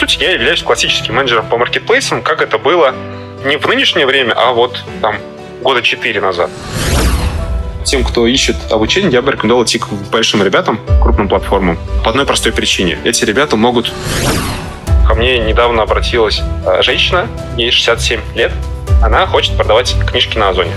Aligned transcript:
сути, 0.00 0.22
я 0.22 0.32
являюсь 0.32 0.62
классическим 0.62 1.14
менеджером 1.14 1.46
по 1.46 1.58
маркетплейсам, 1.58 2.22
как 2.22 2.40
это 2.40 2.56
было 2.56 2.94
не 3.44 3.56
в 3.58 3.66
нынешнее 3.66 4.06
время, 4.06 4.32
а 4.32 4.52
вот 4.52 4.82
там 5.02 5.16
года 5.62 5.82
четыре 5.82 6.22
назад. 6.22 6.50
Тем, 7.84 8.04
кто 8.04 8.26
ищет 8.26 8.56
обучение, 8.70 9.10
я 9.10 9.20
бы 9.20 9.32
рекомендовал 9.32 9.64
идти 9.64 9.78
к 9.78 9.88
большим 10.10 10.42
ребятам, 10.42 10.80
крупным 11.02 11.28
платформам. 11.28 11.78
По 12.02 12.10
одной 12.10 12.24
простой 12.24 12.52
причине. 12.52 12.98
Эти 13.04 13.24
ребята 13.24 13.56
могут... 13.56 13.92
Ко 15.06 15.14
мне 15.14 15.38
недавно 15.38 15.82
обратилась 15.82 16.40
э, 16.66 16.82
женщина, 16.82 17.26
ей 17.56 17.70
67 17.70 18.20
лет. 18.34 18.52
Она 19.02 19.26
хочет 19.26 19.56
продавать 19.56 19.94
книжки 20.08 20.38
на 20.38 20.50
Озоне. 20.50 20.72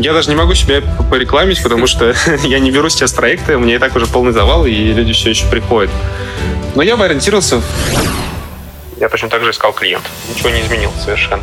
Я 0.00 0.14
даже 0.14 0.30
не 0.30 0.34
могу 0.34 0.54
себя 0.54 0.80
порекламить, 1.10 1.62
потому 1.62 1.86
что 1.86 2.14
я 2.44 2.58
не 2.58 2.70
беру 2.70 2.88
сейчас 2.88 3.12
проекты, 3.12 3.56
у 3.56 3.60
меня 3.60 3.74
и 3.74 3.78
так 3.78 3.94
уже 3.94 4.06
полный 4.06 4.32
завал, 4.32 4.64
и 4.64 4.72
люди 4.72 5.12
все 5.12 5.28
еще 5.28 5.46
приходят. 5.46 5.90
Но 6.74 6.82
я 6.82 6.96
бы 6.96 7.04
ориентировался... 7.04 7.60
Я 8.98 9.10
точно 9.10 9.28
так 9.28 9.44
же 9.44 9.50
искал 9.50 9.74
клиент. 9.74 10.04
Ничего 10.30 10.48
не 10.48 10.62
изменил 10.62 10.90
совершенно. 11.04 11.42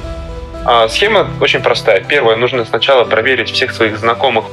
А 0.66 0.90
схема 0.90 1.30
очень 1.40 1.62
простая. 1.62 2.02
Первое, 2.02 2.36
нужно 2.36 2.66
сначала 2.66 3.04
проверить 3.04 3.52
всех 3.52 3.74
своих 3.74 4.00
знакомых. 4.00 4.46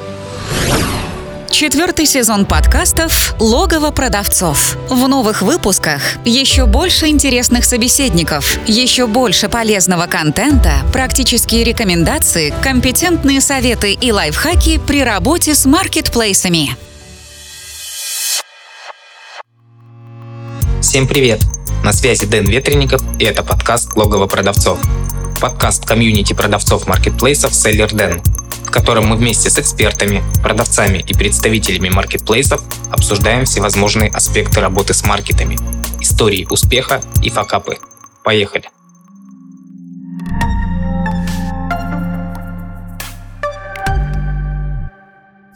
Четвертый 1.54 2.04
сезон 2.04 2.46
подкастов 2.46 3.36
«Логово 3.38 3.92
продавцов». 3.92 4.76
В 4.90 5.06
новых 5.06 5.40
выпусках 5.40 6.02
еще 6.24 6.66
больше 6.66 7.06
интересных 7.06 7.64
собеседников, 7.64 8.58
еще 8.66 9.06
больше 9.06 9.48
полезного 9.48 10.06
контента, 10.06 10.72
практические 10.92 11.62
рекомендации, 11.62 12.52
компетентные 12.60 13.40
советы 13.40 13.92
и 13.92 14.10
лайфхаки 14.10 14.78
при 14.84 15.04
работе 15.04 15.54
с 15.54 15.64
маркетплейсами. 15.64 16.76
Всем 20.82 21.06
привет! 21.06 21.40
На 21.84 21.92
связи 21.92 22.26
Дэн 22.26 22.46
Ветренников, 22.46 23.00
и 23.20 23.24
это 23.24 23.44
подкаст 23.44 23.94
«Логово 23.94 24.26
продавцов». 24.26 24.80
Подкаст 25.40 25.86
комьюнити 25.86 26.32
продавцов 26.32 26.88
маркетплейсов 26.88 27.52
Seller 27.52 27.92
Den, 27.92 28.33
в 28.64 28.70
котором 28.70 29.06
мы 29.06 29.16
вместе 29.16 29.50
с 29.50 29.58
экспертами, 29.58 30.22
продавцами 30.42 30.98
и 30.98 31.14
представителями 31.14 31.88
маркетплейсов 31.88 32.62
обсуждаем 32.90 33.44
всевозможные 33.44 34.10
аспекты 34.10 34.60
работы 34.60 34.94
с 34.94 35.04
маркетами, 35.04 35.56
истории 36.00 36.46
успеха 36.50 37.00
и 37.22 37.30
факапы. 37.30 37.78
Поехали! 38.24 38.64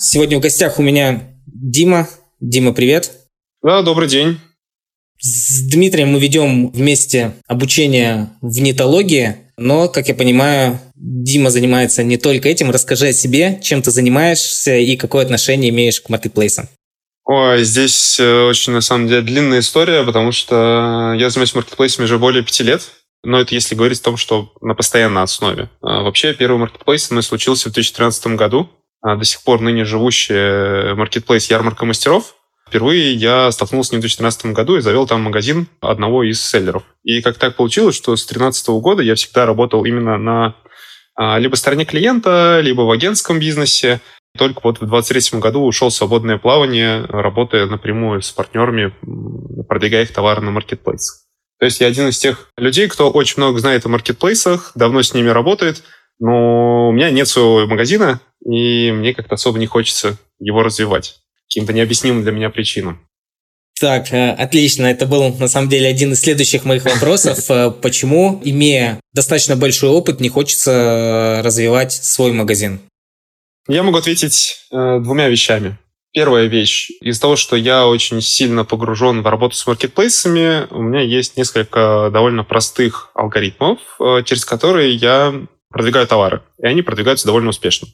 Сегодня 0.00 0.38
в 0.38 0.40
гостях 0.40 0.78
у 0.78 0.82
меня 0.82 1.22
Дима. 1.46 2.08
Дима, 2.40 2.72
привет. 2.72 3.10
Да, 3.62 3.82
добрый 3.82 4.08
день. 4.08 4.38
С 5.18 5.68
Дмитрием 5.68 6.12
мы 6.12 6.20
ведем 6.20 6.70
вместе 6.70 7.32
обучение 7.48 8.30
в 8.40 8.60
нетологии, 8.60 9.34
но, 9.58 9.88
как 9.88 10.08
я 10.08 10.14
понимаю, 10.14 10.80
Дима 10.94 11.50
занимается 11.50 12.02
не 12.04 12.16
только 12.16 12.48
этим. 12.48 12.70
Расскажи 12.70 13.08
о 13.08 13.12
себе, 13.12 13.58
чем 13.62 13.82
ты 13.82 13.90
занимаешься 13.90 14.76
и 14.76 14.96
какое 14.96 15.24
отношение 15.24 15.70
имеешь 15.70 16.00
к 16.00 16.08
маркетплейсам. 16.08 16.68
Ой, 17.24 17.62
здесь 17.64 18.18
э, 18.18 18.42
очень, 18.48 18.72
на 18.72 18.80
самом 18.80 19.08
деле, 19.08 19.20
длинная 19.20 19.58
история, 19.58 20.02
потому 20.02 20.32
что 20.32 21.14
я 21.18 21.28
занимаюсь 21.28 21.54
маркетплейсами 21.54 22.06
уже 22.06 22.18
более 22.18 22.42
пяти 22.42 22.62
лет. 22.62 22.82
Но 23.24 23.40
это 23.40 23.54
если 23.54 23.74
говорить 23.74 24.00
о 24.00 24.04
том, 24.04 24.16
что 24.16 24.52
на 24.62 24.74
постоянной 24.74 25.22
основе. 25.22 25.68
А 25.82 26.02
вообще, 26.02 26.32
первый 26.32 26.58
маркетплейс 26.58 27.10
у 27.10 27.14
нас 27.14 27.26
случился 27.26 27.68
в 27.68 27.72
2013 27.72 28.28
году. 28.28 28.70
А 29.02 29.16
до 29.16 29.24
сих 29.24 29.42
пор 29.42 29.60
ныне 29.60 29.84
живущий 29.84 30.94
маркетплейс 30.94 31.50
«Ярмарка 31.50 31.84
мастеров», 31.84 32.34
Впервые 32.68 33.14
я 33.14 33.50
столкнулся 33.50 33.88
с 33.88 33.92
ним 33.92 34.00
в 34.00 34.02
2013 34.02 34.46
году 34.52 34.76
и 34.76 34.82
завел 34.82 35.06
там 35.06 35.22
магазин 35.22 35.68
одного 35.80 36.22
из 36.22 36.44
селлеров. 36.44 36.82
И 37.02 37.22
как 37.22 37.38
так 37.38 37.56
получилось, 37.56 37.96
что 37.96 38.14
с 38.14 38.26
2013 38.26 38.68
года 38.68 39.02
я 39.02 39.14
всегда 39.14 39.46
работал 39.46 39.86
именно 39.86 40.18
на 40.18 40.54
а, 41.16 41.38
либо 41.38 41.54
стороне 41.54 41.86
клиента, 41.86 42.60
либо 42.62 42.82
в 42.82 42.90
агентском 42.90 43.38
бизнесе. 43.40 44.02
Только 44.36 44.60
вот 44.62 44.76
в 44.76 44.86
2023 44.86 45.40
году 45.40 45.64
ушел 45.64 45.88
в 45.88 45.94
свободное 45.94 46.36
плавание, 46.36 47.06
работая 47.06 47.64
напрямую 47.64 48.20
с 48.20 48.30
партнерами, 48.32 48.92
продвигая 49.66 50.02
их 50.02 50.12
товары 50.12 50.42
на 50.42 50.50
маркетплейсах. 50.50 51.24
То 51.58 51.64
есть 51.64 51.80
я 51.80 51.86
один 51.86 52.08
из 52.08 52.18
тех 52.18 52.50
людей, 52.58 52.86
кто 52.88 53.10
очень 53.10 53.34
много 53.38 53.58
знает 53.60 53.86
о 53.86 53.88
маркетплейсах, 53.88 54.72
давно 54.74 55.02
с 55.02 55.14
ними 55.14 55.30
работает, 55.30 55.82
но 56.20 56.90
у 56.90 56.92
меня 56.92 57.10
нет 57.10 57.28
своего 57.28 57.66
магазина, 57.66 58.20
и 58.44 58.92
мне 58.92 59.14
как-то 59.14 59.36
особо 59.36 59.58
не 59.58 59.66
хочется 59.66 60.18
его 60.38 60.62
развивать 60.62 61.18
каким-то 61.48 61.72
необъяснимым 61.72 62.22
для 62.22 62.32
меня 62.32 62.50
причинам. 62.50 63.00
Так, 63.80 64.12
э, 64.12 64.30
отлично. 64.32 64.86
Это 64.86 65.06
был, 65.06 65.34
на 65.36 65.48
самом 65.48 65.68
деле, 65.68 65.88
один 65.88 66.12
из 66.12 66.20
следующих 66.20 66.64
моих 66.64 66.84
вопросов. 66.84 67.38
Э, 67.50 67.70
почему, 67.70 68.40
имея 68.44 69.00
достаточно 69.12 69.56
большой 69.56 69.90
опыт, 69.90 70.20
не 70.20 70.28
хочется 70.28 70.70
э, 70.70 71.40
развивать 71.42 71.92
свой 71.92 72.32
магазин? 72.32 72.80
Я 73.68 73.82
могу 73.82 73.98
ответить 73.98 74.64
э, 74.72 74.98
двумя 75.00 75.28
вещами. 75.28 75.78
Первая 76.12 76.46
вещь. 76.46 76.90
Из-за 77.02 77.20
того, 77.20 77.36
что 77.36 77.54
я 77.54 77.86
очень 77.86 78.22
сильно 78.22 78.64
погружен 78.64 79.22
в 79.22 79.26
работу 79.26 79.54
с 79.56 79.66
маркетплейсами, 79.66 80.66
у 80.70 80.82
меня 80.82 81.00
есть 81.00 81.36
несколько 81.36 82.10
довольно 82.10 82.44
простых 82.44 83.10
алгоритмов, 83.14 83.78
э, 84.00 84.22
через 84.24 84.44
которые 84.44 84.94
я 84.94 85.34
продвигаю 85.70 86.06
товары. 86.06 86.42
И 86.60 86.66
они 86.66 86.82
продвигаются 86.82 87.26
довольно 87.26 87.50
успешно. 87.50 87.88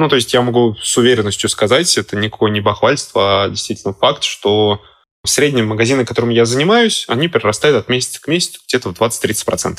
Ну, 0.00 0.08
то 0.08 0.16
есть 0.16 0.32
я 0.32 0.40
могу 0.40 0.76
с 0.82 0.96
уверенностью 0.96 1.50
сказать, 1.50 1.98
это 1.98 2.16
никакое 2.16 2.50
не 2.50 2.62
бахвальство, 2.62 3.44
а 3.44 3.48
действительно 3.50 3.92
факт, 3.92 4.24
что 4.24 4.80
в 5.22 5.28
среднем 5.28 5.66
магазины, 5.66 6.06
которыми 6.06 6.32
я 6.32 6.46
занимаюсь, 6.46 7.04
они 7.06 7.28
прирастают 7.28 7.76
от 7.76 7.90
месяца 7.90 8.18
к 8.18 8.26
месяцу 8.26 8.60
где-то 8.66 8.94
в 8.94 8.98
20-30%. 8.98 9.76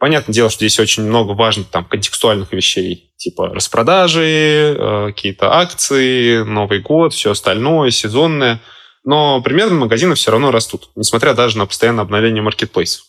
Понятное 0.00 0.34
дело, 0.34 0.50
что 0.50 0.58
здесь 0.58 0.80
очень 0.80 1.04
много 1.04 1.34
важных 1.34 1.68
там 1.68 1.84
контекстуальных 1.84 2.52
вещей, 2.52 3.12
типа 3.16 3.46
распродажи, 3.54 4.74
э, 4.76 5.06
какие-то 5.14 5.54
акции, 5.54 6.42
Новый 6.42 6.80
год, 6.80 7.12
все 7.12 7.30
остальное, 7.30 7.92
сезонное. 7.92 8.60
Но 9.04 9.40
примерно 9.40 9.76
магазины 9.76 10.16
все 10.16 10.32
равно 10.32 10.50
растут, 10.50 10.90
несмотря 10.96 11.34
даже 11.34 11.58
на 11.58 11.66
постоянное 11.66 12.02
обновление 12.02 12.42
маркетплейсов. 12.42 13.04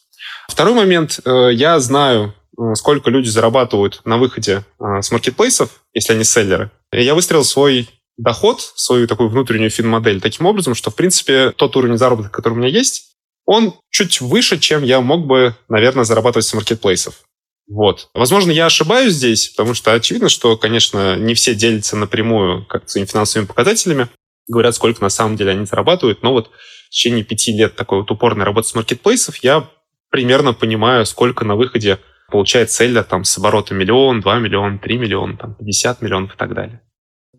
Второй 0.47 0.75
момент. 0.75 1.21
Э, 1.25 1.49
я 1.51 1.79
знаю 1.79 2.35
сколько 2.73 3.09
люди 3.09 3.27
зарабатывают 3.27 4.01
на 4.05 4.17
выходе 4.17 4.63
э, 4.79 5.01
с 5.01 5.11
маркетплейсов, 5.11 5.81
если 5.93 6.13
они 6.13 6.23
селлеры. 6.23 6.71
И 6.91 7.03
я 7.03 7.15
выстроил 7.15 7.43
свой 7.43 7.89
доход, 8.17 8.61
свою 8.75 9.07
такую 9.07 9.29
внутреннюю 9.29 9.69
фин-модель 9.69 10.21
таким 10.21 10.45
образом, 10.45 10.75
что, 10.75 10.91
в 10.91 10.95
принципе, 10.95 11.51
тот 11.51 11.75
уровень 11.75 11.97
заработка, 11.97 12.31
который 12.31 12.53
у 12.53 12.57
меня 12.57 12.69
есть, 12.69 13.15
он 13.45 13.73
чуть 13.91 14.21
выше, 14.21 14.57
чем 14.59 14.83
я 14.83 15.01
мог 15.01 15.25
бы, 15.25 15.55
наверное, 15.69 16.03
зарабатывать 16.03 16.45
с 16.45 16.53
маркетплейсов. 16.53 17.21
Вот. 17.67 18.09
Возможно, 18.13 18.51
я 18.51 18.67
ошибаюсь 18.67 19.13
здесь, 19.13 19.49
потому 19.49 19.73
что 19.73 19.93
очевидно, 19.93 20.29
что, 20.29 20.55
конечно, 20.57 21.15
не 21.15 21.33
все 21.33 21.55
делятся 21.55 21.95
напрямую 21.95 22.65
как 22.65 22.89
своими 22.89 23.07
финансовыми 23.07 23.47
показателями, 23.47 24.07
говорят, 24.47 24.75
сколько 24.75 25.01
на 25.01 25.09
самом 25.09 25.35
деле 25.35 25.51
они 25.51 25.65
зарабатывают, 25.65 26.21
но 26.21 26.31
вот 26.31 26.51
в 26.87 26.89
течение 26.91 27.23
пяти 27.23 27.51
лет 27.51 27.75
такой 27.75 27.99
вот 27.99 28.11
упорной 28.11 28.45
работы 28.45 28.67
с 28.67 28.75
маркетплейсов 28.75 29.37
я 29.37 29.67
примерно 30.09 30.53
понимаю, 30.53 31.05
сколько 31.05 31.43
на 31.43 31.55
выходе 31.55 31.99
получает 32.35 32.69
селлер 32.69 33.03
там 33.03 33.23
с 33.23 33.37
оборота 33.37 33.73
миллион, 33.73 34.19
два 34.19 34.39
миллиона, 34.39 34.77
три 34.77 34.97
миллиона, 34.97 35.37
там 35.37 35.55
50 35.55 36.01
миллионов 36.01 36.33
и 36.35 36.37
так 36.37 36.53
далее. 36.53 36.81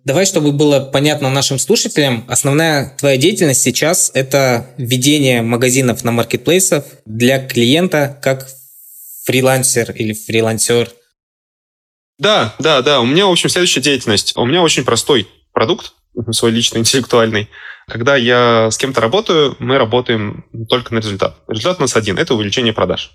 Давай, 0.06 0.24
чтобы 0.24 0.52
было 0.52 0.80
понятно 0.80 1.28
нашим 1.30 1.58
слушателям, 1.58 2.24
основная 2.28 2.96
твоя 2.96 3.18
деятельность 3.18 3.60
сейчас– 3.60 4.10
это 4.14 4.68
ведение 4.78 5.42
магазинов 5.42 6.02
на 6.02 6.12
маркетплейсах 6.12 6.84
для 7.04 7.44
клиента 7.44 8.18
как 8.22 8.46
фрилансер 9.26 9.90
или 9.90 10.14
фрилансер. 10.14 10.90
Да, 12.18 12.54
да, 12.58 12.80
да. 12.80 13.00
У 13.00 13.04
меня, 13.04 13.26
в 13.26 13.32
общем, 13.32 13.50
следующая 13.50 13.82
деятельность. 13.82 14.34
У 14.36 14.46
меня 14.46 14.62
очень 14.62 14.84
простой 14.84 15.28
продукт, 15.52 15.92
свой 16.30 16.52
личный, 16.52 16.80
интеллектуальный. 16.80 17.50
Когда 17.86 18.16
я 18.16 18.70
с 18.70 18.78
кем-то 18.78 19.00
работаю, 19.02 19.56
мы 19.58 19.76
работаем 19.76 20.46
только 20.70 20.94
на 20.94 21.00
результат. 21.00 21.36
Результат 21.48 21.78
у 21.78 21.82
нас 21.82 21.96
один– 21.96 22.16
это 22.18 22.34
увеличение 22.34 22.72
продаж. 22.72 23.12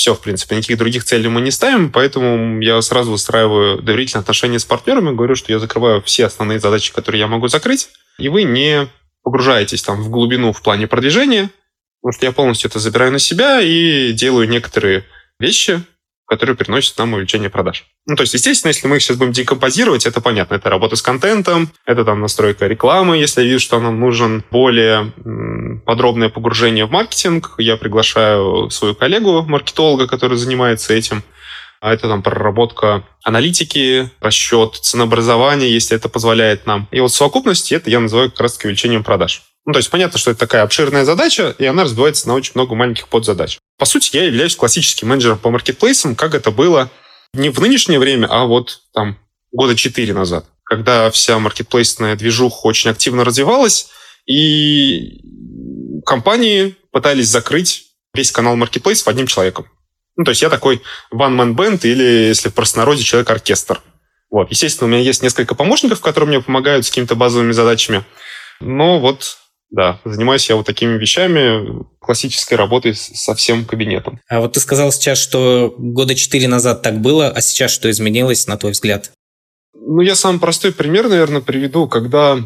Все, 0.00 0.14
в 0.14 0.20
принципе, 0.22 0.56
никаких 0.56 0.78
других 0.78 1.04
целей 1.04 1.28
мы 1.28 1.42
не 1.42 1.50
ставим, 1.50 1.92
поэтому 1.92 2.58
я 2.62 2.80
сразу 2.80 3.10
выстраиваю 3.10 3.82
доверительные 3.82 4.22
отношения 4.22 4.58
с 4.58 4.64
партнерами, 4.64 5.14
говорю, 5.14 5.36
что 5.36 5.52
я 5.52 5.58
закрываю 5.58 6.00
все 6.00 6.24
основные 6.24 6.58
задачи, 6.58 6.90
которые 6.90 7.20
я 7.20 7.26
могу 7.26 7.48
закрыть, 7.48 7.90
и 8.16 8.30
вы 8.30 8.44
не 8.44 8.88
погружаетесь 9.22 9.82
там 9.82 10.00
в 10.00 10.08
глубину 10.08 10.54
в 10.54 10.62
плане 10.62 10.86
продвижения, 10.86 11.50
потому 12.00 12.14
что 12.14 12.24
я 12.24 12.32
полностью 12.32 12.70
это 12.70 12.78
забираю 12.78 13.12
на 13.12 13.18
себя 13.18 13.60
и 13.60 14.14
делаю 14.14 14.48
некоторые 14.48 15.04
вещи, 15.38 15.82
которые 16.30 16.54
приносят 16.54 16.96
нам 16.96 17.12
увеличение 17.12 17.50
продаж. 17.50 17.86
Ну, 18.06 18.14
то 18.14 18.22
есть, 18.22 18.34
естественно, 18.34 18.68
если 18.68 18.86
мы 18.86 18.96
их 18.96 19.02
сейчас 19.02 19.16
будем 19.16 19.32
декомпозировать, 19.32 20.06
это 20.06 20.20
понятно. 20.20 20.54
Это 20.54 20.70
работа 20.70 20.94
с 20.94 21.02
контентом, 21.02 21.72
это 21.84 22.04
там 22.04 22.20
настройка 22.20 22.68
рекламы, 22.68 23.16
если 23.16 23.42
я 23.42 23.48
вижу, 23.48 23.58
что 23.58 23.80
нам 23.80 23.98
нужен 23.98 24.44
более 24.48 25.12
подробное 25.84 26.28
погружение 26.28 26.86
в 26.86 26.92
маркетинг. 26.92 27.56
Я 27.58 27.76
приглашаю 27.76 28.70
свою 28.70 28.94
коллегу, 28.94 29.42
маркетолога, 29.42 30.06
который 30.06 30.38
занимается 30.38 30.94
этим. 30.94 31.24
А 31.80 31.92
это 31.92 32.08
там 32.08 32.22
проработка 32.22 33.04
аналитики, 33.24 34.10
расчет 34.20 34.76
ценообразования, 34.76 35.68
если 35.68 35.96
это 35.96 36.08
позволяет 36.08 36.66
нам. 36.66 36.88
И 36.92 37.00
вот 37.00 37.10
в 37.10 37.14
совокупности 37.14 37.74
это 37.74 37.90
я 37.90 38.00
называю 38.00 38.30
как 38.30 38.40
раз-таки 38.40 38.66
увеличением 38.66 39.02
продаж. 39.02 39.42
Ну, 39.66 39.72
то 39.72 39.78
есть 39.78 39.90
понятно, 39.90 40.18
что 40.18 40.30
это 40.30 40.40
такая 40.40 40.62
обширная 40.62 41.04
задача, 41.04 41.54
и 41.58 41.64
она 41.64 41.84
разбивается 41.84 42.28
на 42.28 42.34
очень 42.34 42.52
много 42.54 42.74
маленьких 42.74 43.08
подзадач. 43.08 43.58
По 43.78 43.86
сути, 43.86 44.16
я 44.16 44.24
являюсь 44.24 44.56
классическим 44.56 45.08
менеджером 45.08 45.38
по 45.38 45.50
маркетплейсам, 45.50 46.16
как 46.16 46.34
это 46.34 46.50
было 46.50 46.90
не 47.32 47.50
в 47.50 47.60
нынешнее 47.60 47.98
время, 47.98 48.26
а 48.26 48.44
вот 48.44 48.80
там 48.92 49.18
года 49.52 49.76
четыре 49.76 50.12
назад, 50.14 50.46
когда 50.64 51.10
вся 51.10 51.38
маркетплейсная 51.38 52.16
движуха 52.16 52.66
очень 52.66 52.90
активно 52.90 53.24
развивалась, 53.24 53.88
и 54.26 55.20
компании 56.04 56.76
пытались 56.92 57.28
закрыть 57.28 57.86
весь 58.14 58.32
канал 58.32 58.56
маркетплейсов 58.56 59.08
одним 59.08 59.26
человеком. 59.26 59.66
Ну, 60.20 60.24
то 60.24 60.32
есть 60.32 60.42
я 60.42 60.50
такой 60.50 60.82
one-man 61.14 61.54
band 61.54 61.80
или, 61.84 62.26
если 62.28 62.50
в 62.50 62.54
простонародье, 62.54 63.02
человек-оркестр. 63.02 63.80
Вот. 64.30 64.50
Естественно, 64.50 64.86
у 64.86 64.90
меня 64.90 65.00
есть 65.00 65.22
несколько 65.22 65.54
помощников, 65.54 66.02
которые 66.02 66.28
мне 66.28 66.42
помогают 66.42 66.84
с 66.84 66.90
какими-то 66.90 67.14
базовыми 67.14 67.52
задачами. 67.52 68.04
Но 68.60 69.00
вот, 69.00 69.38
да, 69.70 69.98
занимаюсь 70.04 70.46
я 70.50 70.56
вот 70.56 70.66
такими 70.66 70.98
вещами, 70.98 71.86
классической 72.02 72.58
работой 72.58 72.94
со 72.94 73.34
всем 73.34 73.64
кабинетом. 73.64 74.20
А 74.28 74.40
вот 74.40 74.52
ты 74.52 74.60
сказал 74.60 74.92
сейчас, 74.92 75.16
что 75.16 75.74
года 75.78 76.14
четыре 76.14 76.48
назад 76.48 76.82
так 76.82 77.00
было, 77.00 77.30
а 77.30 77.40
сейчас 77.40 77.70
что 77.70 77.90
изменилось, 77.90 78.46
на 78.46 78.58
твой 78.58 78.72
взгляд? 78.72 79.12
Ну, 79.72 80.02
я 80.02 80.14
самый 80.14 80.38
простой 80.38 80.72
пример, 80.72 81.08
наверное, 81.08 81.40
приведу, 81.40 81.88
когда 81.88 82.40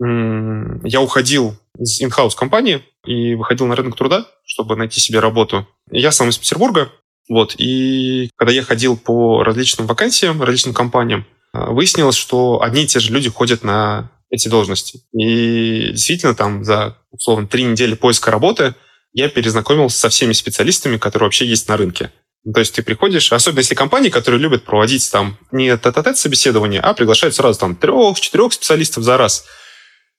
я 0.00 1.00
уходил 1.00 1.56
из 1.78 2.00
инхаус 2.02 2.34
компании 2.34 2.82
и 3.06 3.34
выходил 3.34 3.66
на 3.66 3.76
рынок 3.76 3.96
труда, 3.96 4.26
чтобы 4.44 4.76
найти 4.76 5.00
себе 5.00 5.20
работу. 5.20 5.68
Я 5.90 6.10
сам 6.10 6.28
из 6.28 6.38
Петербурга, 6.38 6.90
вот, 7.28 7.54
и 7.58 8.30
когда 8.36 8.52
я 8.52 8.62
ходил 8.62 8.96
по 8.96 9.42
различным 9.42 9.86
вакансиям, 9.86 10.42
различным 10.42 10.74
компаниям, 10.74 11.26
а, 11.52 11.70
выяснилось, 11.70 12.16
что 12.16 12.60
одни 12.62 12.84
и 12.84 12.86
те 12.86 13.00
же 13.00 13.12
люди 13.12 13.30
ходят 13.30 13.62
на 13.62 14.10
эти 14.30 14.48
должности. 14.48 15.00
И 15.12 15.90
действительно 15.92 16.34
там 16.34 16.64
за, 16.64 16.98
условно, 17.10 17.46
три 17.46 17.64
недели 17.64 17.94
поиска 17.94 18.30
работы 18.30 18.74
я 19.12 19.28
перезнакомился 19.28 19.98
со 19.98 20.08
всеми 20.08 20.32
специалистами, 20.32 20.96
которые 20.96 21.28
вообще 21.28 21.46
есть 21.46 21.68
на 21.68 21.76
рынке. 21.76 22.10
То 22.52 22.60
есть 22.60 22.74
ты 22.74 22.82
приходишь, 22.82 23.32
особенно 23.32 23.60
если 23.60 23.74
компании, 23.74 24.10
которые 24.10 24.40
любят 24.40 24.64
проводить 24.64 25.10
там 25.10 25.38
не 25.50 25.68
тет-а-тет 25.68 26.18
собеседование, 26.18 26.80
а 26.80 26.92
приглашают 26.92 27.34
сразу 27.34 27.58
там 27.58 27.76
трех-четырех 27.76 28.52
специалистов 28.52 29.04
за 29.04 29.16
раз. 29.16 29.46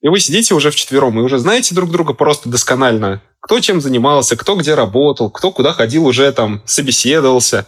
И 0.01 0.07
вы 0.07 0.19
сидите 0.19 0.53
уже 0.53 0.71
вчетвером, 0.71 1.19
и 1.19 1.24
уже 1.24 1.39
знаете 1.39 1.74
друг 1.74 1.92
друга 1.92 2.13
просто 2.13 2.50
досконально. 2.50 3.21
Кто 3.39 3.59
чем 3.59 3.81
занимался, 3.81 4.36
кто 4.36 4.56
где 4.56 4.74
работал, 4.74 5.30
кто 5.30 5.51
куда 5.51 5.74
ходил 5.74 6.06
уже 6.06 6.31
там, 6.31 6.62
собеседовался. 6.65 7.68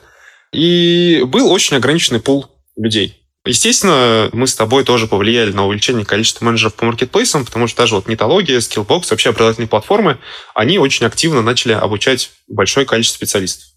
И 0.51 1.24
был 1.27 1.51
очень 1.51 1.77
ограниченный 1.77 2.19
пул 2.19 2.47
людей. 2.75 3.27
Естественно, 3.47 4.29
мы 4.33 4.45
с 4.45 4.56
тобой 4.56 4.83
тоже 4.83 5.07
повлияли 5.07 5.51
на 5.51 5.65
увеличение 5.65 6.06
количества 6.06 6.45
менеджеров 6.45 6.75
по 6.75 6.85
маркетплейсам, 6.85 7.45
потому 7.45 7.68
что 7.68 7.77
даже 7.77 7.95
вот 7.95 8.07
Нетология, 8.07 8.59
Skillbox, 8.59 9.07
вообще 9.09 9.29
образовательные 9.29 9.69
платформы, 9.69 10.19
они 10.53 10.79
очень 10.79 11.06
активно 11.06 11.41
начали 11.41 11.71
обучать 11.71 12.31
большое 12.47 12.85
количество 12.85 13.18
специалистов. 13.18 13.69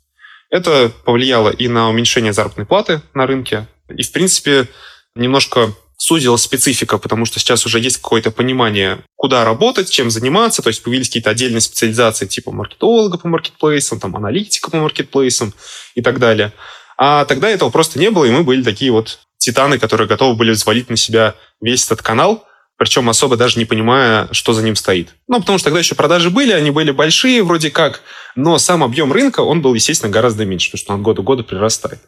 Это 0.50 0.91
повлияло 1.05 1.50
и 1.50 1.69
на 1.69 1.88
уменьшение 1.88 2.32
заработной 2.32 2.67
платы 2.67 3.00
на 3.14 3.26
рынке, 3.26 3.69
и, 3.88 4.02
в 4.02 4.11
принципе, 4.11 4.69
немножко 5.14 5.73
сузилась 6.00 6.41
специфика, 6.41 6.97
потому 6.97 7.26
что 7.26 7.38
сейчас 7.38 7.67
уже 7.67 7.79
есть 7.79 7.99
какое-то 7.99 8.31
понимание, 8.31 9.05
куда 9.17 9.44
работать, 9.44 9.91
чем 9.91 10.11
заниматься, 10.11 10.62
то 10.62 10.69
есть 10.69 10.82
появились 10.82 11.08
какие-то 11.08 11.29
отдельные 11.29 11.61
специализации 11.61 12.25
типа 12.25 12.52
маркетолога 12.52 13.19
по 13.19 13.29
маркетплейсам, 13.29 14.00
там, 14.00 14.17
аналитика 14.17 14.70
по 14.70 14.79
маркетплейсам 14.79 15.52
и 15.94 16.00
так 16.00 16.19
далее. 16.19 16.55
А 16.97 17.26
тогда 17.26 17.50
этого 17.50 17.69
просто 17.69 17.99
не 17.99 18.11
было, 18.11 18.25
и 18.25 18.31
мы 18.31 18.44
были 18.44 18.62
такие 18.62 18.91
вот 18.91 19.20
титаны, 19.37 19.79
которые 19.79 20.08
готовы 20.08 20.37
были 20.37 20.52
взвалить 20.52 20.88
на 20.88 20.97
себя 20.97 21.35
весь 21.61 21.85
этот 21.85 22.00
канал, 22.00 22.47
причем 22.79 23.11
особо 23.11 23.37
даже 23.37 23.58
не 23.58 23.67
понимая, 23.67 24.26
что 24.32 24.55
за 24.55 24.62
ним 24.62 24.76
стоит. 24.76 25.11
Ну, 25.29 25.41
потому 25.41 25.58
что 25.58 25.67
тогда 25.67 25.81
еще 25.81 25.94
продажи 25.94 26.31
были, 26.31 26.52
они 26.52 26.70
были 26.70 26.93
большие 26.93 27.43
вроде 27.43 27.70
как, 27.70 28.00
но 28.37 28.56
сам 28.56 28.82
объем 28.82 29.12
рынка, 29.12 29.41
он 29.41 29.61
был, 29.61 29.75
естественно, 29.75 30.11
гораздо 30.11 30.47
меньше, 30.47 30.70
потому 30.70 30.82
что 30.82 30.93
он 30.94 31.00
от 31.00 31.05
года 31.05 31.20
к 31.20 31.26
году 31.26 31.44
прирастает. 31.44 32.00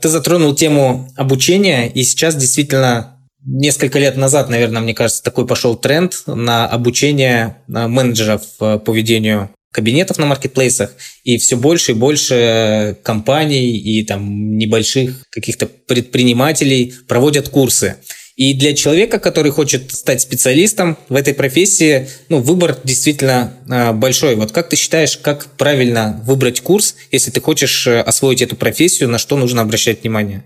Ты 0.00 0.08
затронул 0.08 0.54
тему 0.54 1.10
обучения, 1.16 1.88
и 1.88 2.02
сейчас 2.04 2.36
действительно 2.36 3.16
несколько 3.44 3.98
лет 3.98 4.16
назад, 4.16 4.48
наверное, 4.48 4.82
мне 4.82 4.94
кажется, 4.94 5.22
такой 5.22 5.46
пошел 5.46 5.76
тренд 5.76 6.22
на 6.26 6.66
обучение 6.66 7.58
менеджеров 7.68 8.42
э, 8.60 8.78
по 8.78 8.92
ведению 8.92 9.50
кабинетов 9.76 10.18
на 10.18 10.26
маркетплейсах, 10.26 10.94
и 11.22 11.36
все 11.36 11.56
больше 11.56 11.92
и 11.92 11.94
больше 11.94 12.96
компаний 13.02 13.76
и 13.76 14.04
там 14.04 14.56
небольших 14.56 15.22
каких-то 15.30 15.66
предпринимателей 15.66 16.94
проводят 17.06 17.50
курсы. 17.50 17.96
И 18.36 18.52
для 18.52 18.74
человека, 18.74 19.18
который 19.18 19.50
хочет 19.50 19.92
стать 19.92 20.20
специалистом 20.20 20.98
в 21.08 21.14
этой 21.14 21.32
профессии, 21.32 22.08
ну, 22.28 22.40
выбор 22.40 22.76
действительно 22.84 23.54
э, 23.66 23.92
большой. 23.92 24.36
Вот 24.36 24.52
как 24.52 24.68
ты 24.68 24.76
считаешь, 24.76 25.16
как 25.16 25.46
правильно 25.56 26.20
выбрать 26.26 26.60
курс, 26.60 26.96
если 27.10 27.30
ты 27.30 27.40
хочешь 27.40 27.86
э, 27.86 27.98
освоить 28.00 28.42
эту 28.42 28.54
профессию, 28.54 29.08
на 29.08 29.16
что 29.16 29.38
нужно 29.38 29.62
обращать 29.62 30.02
внимание? 30.02 30.44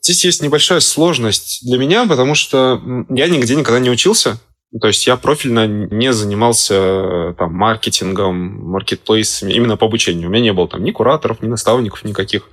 Здесь 0.00 0.24
есть 0.24 0.40
небольшая 0.40 0.78
сложность 0.78 1.66
для 1.66 1.78
меня, 1.78 2.06
потому 2.06 2.36
что 2.36 2.80
я 3.10 3.26
нигде 3.26 3.56
никогда 3.56 3.80
не 3.80 3.90
учился. 3.90 4.38
То 4.80 4.86
есть 4.86 5.04
я 5.06 5.16
профильно 5.16 5.66
не 5.66 6.12
занимался 6.12 6.74
э, 6.74 7.34
там, 7.36 7.54
маркетингом, 7.54 8.36
маркетплейсами, 8.70 9.52
именно 9.52 9.76
по 9.76 9.86
обучению. 9.86 10.28
У 10.28 10.30
меня 10.30 10.44
не 10.44 10.52
было 10.52 10.68
там 10.68 10.84
ни 10.84 10.92
кураторов, 10.92 11.42
ни 11.42 11.48
наставников 11.48 12.04
никаких. 12.04 12.48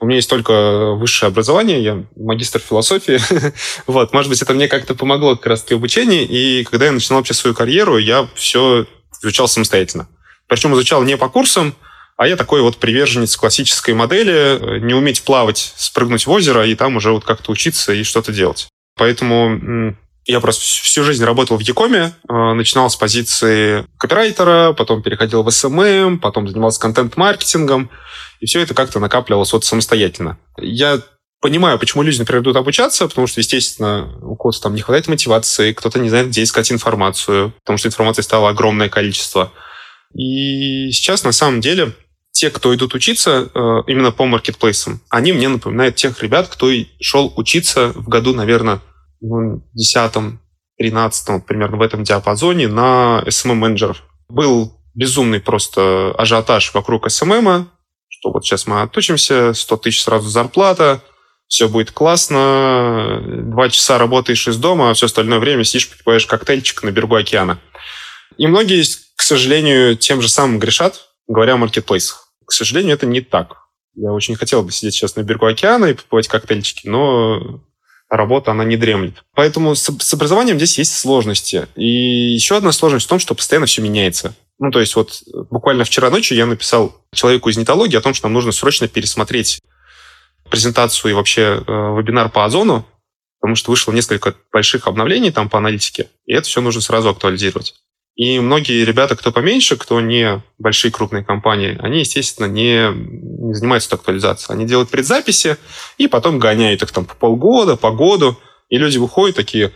У 0.00 0.06
меня 0.06 0.16
есть 0.16 0.30
только 0.30 0.94
высшее 0.94 1.28
образование, 1.28 1.82
я 1.82 2.04
магистр 2.16 2.58
философии. 2.58 3.20
вот, 3.86 4.14
может 4.14 4.30
быть, 4.30 4.40
это 4.40 4.54
мне 4.54 4.66
как-то 4.66 4.94
помогло 4.94 5.36
как 5.36 5.46
раз-таки 5.46 5.74
в 5.74 5.76
обучении. 5.76 6.24
И 6.24 6.64
когда 6.64 6.86
я 6.86 6.92
начинал 6.92 7.20
вообще 7.20 7.34
свою 7.34 7.54
карьеру, 7.54 7.98
я 7.98 8.26
все 8.34 8.86
изучал 9.22 9.46
самостоятельно. 9.46 10.08
Причем 10.46 10.72
изучал 10.72 11.02
не 11.02 11.18
по 11.18 11.28
курсам, 11.28 11.74
а 12.16 12.26
я 12.26 12.36
такой 12.36 12.62
вот 12.62 12.78
приверженец 12.78 13.36
классической 13.36 13.92
модели, 13.92 14.80
не 14.80 14.94
уметь 14.94 15.22
плавать, 15.22 15.74
спрыгнуть 15.76 16.26
в 16.26 16.30
озеро 16.30 16.66
и 16.66 16.74
там 16.74 16.96
уже 16.96 17.12
вот 17.12 17.24
как-то 17.24 17.52
учиться 17.52 17.92
и 17.92 18.02
что-то 18.02 18.32
делать. 18.32 18.68
Поэтому 18.96 19.96
я 20.26 20.40
просто 20.40 20.62
всю 20.62 21.02
жизнь 21.02 21.24
работал 21.24 21.56
в 21.56 21.60
e-com 21.60 21.97
е, 21.97 22.12
э, 22.28 22.52
начинал 22.52 22.90
с 22.90 22.96
позиции 22.96 23.86
копирайтера, 23.98 24.72
потом 24.72 25.02
переходил 25.02 25.42
в 25.42 25.50
SMM, 25.50 26.18
потом 26.18 26.48
занимался 26.48 26.80
контент-маркетингом. 26.80 27.90
И 28.40 28.46
все 28.46 28.60
это 28.60 28.74
как-то 28.74 29.00
накапливалось 29.00 29.52
вот 29.52 29.64
самостоятельно. 29.64 30.38
Я 30.58 31.00
понимаю, 31.40 31.78
почему 31.78 32.02
люди, 32.02 32.18
например, 32.18 32.42
идут 32.42 32.56
обучаться, 32.56 33.08
потому 33.08 33.26
что, 33.26 33.40
естественно, 33.40 34.14
у 34.22 34.36
кого-то 34.36 34.60
там 34.60 34.74
не 34.74 34.82
хватает 34.82 35.08
мотивации, 35.08 35.72
кто-то 35.72 35.98
не 35.98 36.10
знает, 36.10 36.28
где 36.28 36.42
искать 36.42 36.70
информацию, 36.70 37.52
потому 37.64 37.78
что 37.78 37.88
информации 37.88 38.22
стало 38.22 38.50
огромное 38.50 38.88
количество. 38.88 39.52
И 40.14 40.90
сейчас, 40.90 41.24
на 41.24 41.32
самом 41.32 41.60
деле, 41.60 41.92
те, 42.32 42.50
кто 42.50 42.74
идут 42.74 42.94
учиться 42.94 43.50
э, 43.52 43.58
именно 43.86 44.12
по 44.12 44.26
маркетплейсам, 44.26 45.00
они 45.08 45.32
мне 45.32 45.48
напоминают 45.48 45.96
тех 45.96 46.22
ребят, 46.22 46.48
кто 46.48 46.70
шел 47.00 47.32
учиться 47.36 47.92
в 47.94 48.08
году, 48.08 48.34
наверное, 48.34 48.80
ну, 49.20 49.62
10 49.74 50.38
13 50.78 51.44
примерно 51.44 51.76
в 51.76 51.82
этом 51.82 52.04
диапазоне 52.04 52.66
на 52.66 53.22
SMM-менеджеров. 53.26 54.02
Был 54.30 54.80
безумный 54.94 55.40
просто 55.40 56.14
ажиотаж 56.16 56.72
вокруг 56.72 57.06
SMM, 57.06 57.66
что 58.08 58.32
вот 58.32 58.44
сейчас 58.44 58.66
мы 58.66 58.80
отучимся, 58.80 59.52
100 59.52 59.76
тысяч 59.76 60.02
сразу 60.02 60.28
зарплата, 60.28 61.02
все 61.48 61.68
будет 61.68 61.90
классно, 61.90 63.20
два 63.26 63.68
часа 63.68 63.98
работаешь 63.98 64.48
из 64.48 64.56
дома, 64.56 64.90
а 64.90 64.94
все 64.94 65.06
остальное 65.06 65.38
время 65.38 65.64
сидишь, 65.64 65.90
попиваешь 65.90 66.24
коктейльчик 66.24 66.82
на 66.82 66.90
берегу 66.90 67.16
океана. 67.16 67.60
И 68.38 68.46
многие, 68.46 68.84
к 69.16 69.22
сожалению, 69.22 69.96
тем 69.96 70.22
же 70.22 70.28
самым 70.28 70.58
грешат, 70.58 71.08
говоря 71.28 71.54
о 71.54 71.56
маркетплейсах. 71.58 72.28
К 72.46 72.52
сожалению, 72.52 72.94
это 72.94 73.04
не 73.04 73.20
так. 73.20 73.56
Я 73.94 74.12
очень 74.12 74.36
хотел 74.36 74.62
бы 74.62 74.72
сидеть 74.72 74.94
сейчас 74.94 75.16
на 75.16 75.22
берегу 75.22 75.46
океана 75.46 75.86
и 75.86 75.94
попивать 75.94 76.28
коктейльчики, 76.28 76.86
но 76.86 77.60
работа, 78.10 78.50
она 78.50 78.64
не 78.64 78.76
дремлет. 78.76 79.22
Поэтому 79.34 79.74
с, 79.74 79.90
с 79.98 80.14
образованием 80.14 80.56
здесь 80.56 80.78
есть 80.78 80.98
сложности. 80.98 81.68
И 81.76 81.86
еще 82.34 82.56
одна 82.56 82.72
сложность 82.72 83.06
в 83.06 83.08
том, 83.08 83.20
что 83.20 83.34
постоянно 83.34 83.66
все 83.66 83.80
меняется. 83.80 84.34
Ну, 84.58 84.70
то 84.70 84.80
есть 84.80 84.94
вот 84.96 85.22
буквально 85.50 85.84
вчера 85.84 86.10
ночью 86.10 86.36
я 86.36 86.44
написал 86.44 86.94
человеку 87.14 87.48
из 87.48 87.56
нетологии 87.56 87.96
о 87.96 88.02
том, 88.02 88.12
что 88.12 88.26
нам 88.26 88.34
нужно 88.34 88.52
срочно 88.52 88.88
пересмотреть 88.88 89.60
презентацию 90.50 91.12
и 91.12 91.14
вообще 91.14 91.42
э, 91.42 91.72
вебинар 91.96 92.28
по 92.28 92.44
Озону, 92.44 92.84
потому 93.40 93.54
что 93.54 93.70
вышло 93.70 93.92
несколько 93.92 94.34
больших 94.52 94.86
обновлений 94.86 95.30
там 95.30 95.48
по 95.48 95.58
аналитике, 95.58 96.08
и 96.26 96.34
это 96.34 96.46
все 96.46 96.60
нужно 96.60 96.82
сразу 96.82 97.08
актуализировать. 97.08 97.74
И 98.20 98.38
многие 98.38 98.84
ребята, 98.84 99.16
кто 99.16 99.32
поменьше, 99.32 99.78
кто 99.78 99.98
не 100.00 100.42
большие 100.58 100.90
крупные 100.90 101.24
компании, 101.24 101.78
они, 101.80 102.00
естественно, 102.00 102.44
не, 102.44 102.92
не 102.92 103.54
занимаются 103.54 103.94
актуализацией. 103.94 104.56
Они 104.56 104.66
делают 104.66 104.90
предзаписи 104.90 105.56
и 105.96 106.06
потом 106.06 106.38
гоняют 106.38 106.82
их 106.82 106.90
там 106.92 107.06
по 107.06 107.14
полгода, 107.14 107.76
по 107.76 107.92
году. 107.92 108.36
И 108.68 108.76
люди 108.76 108.98
выходят 108.98 109.36
такие, 109.36 109.72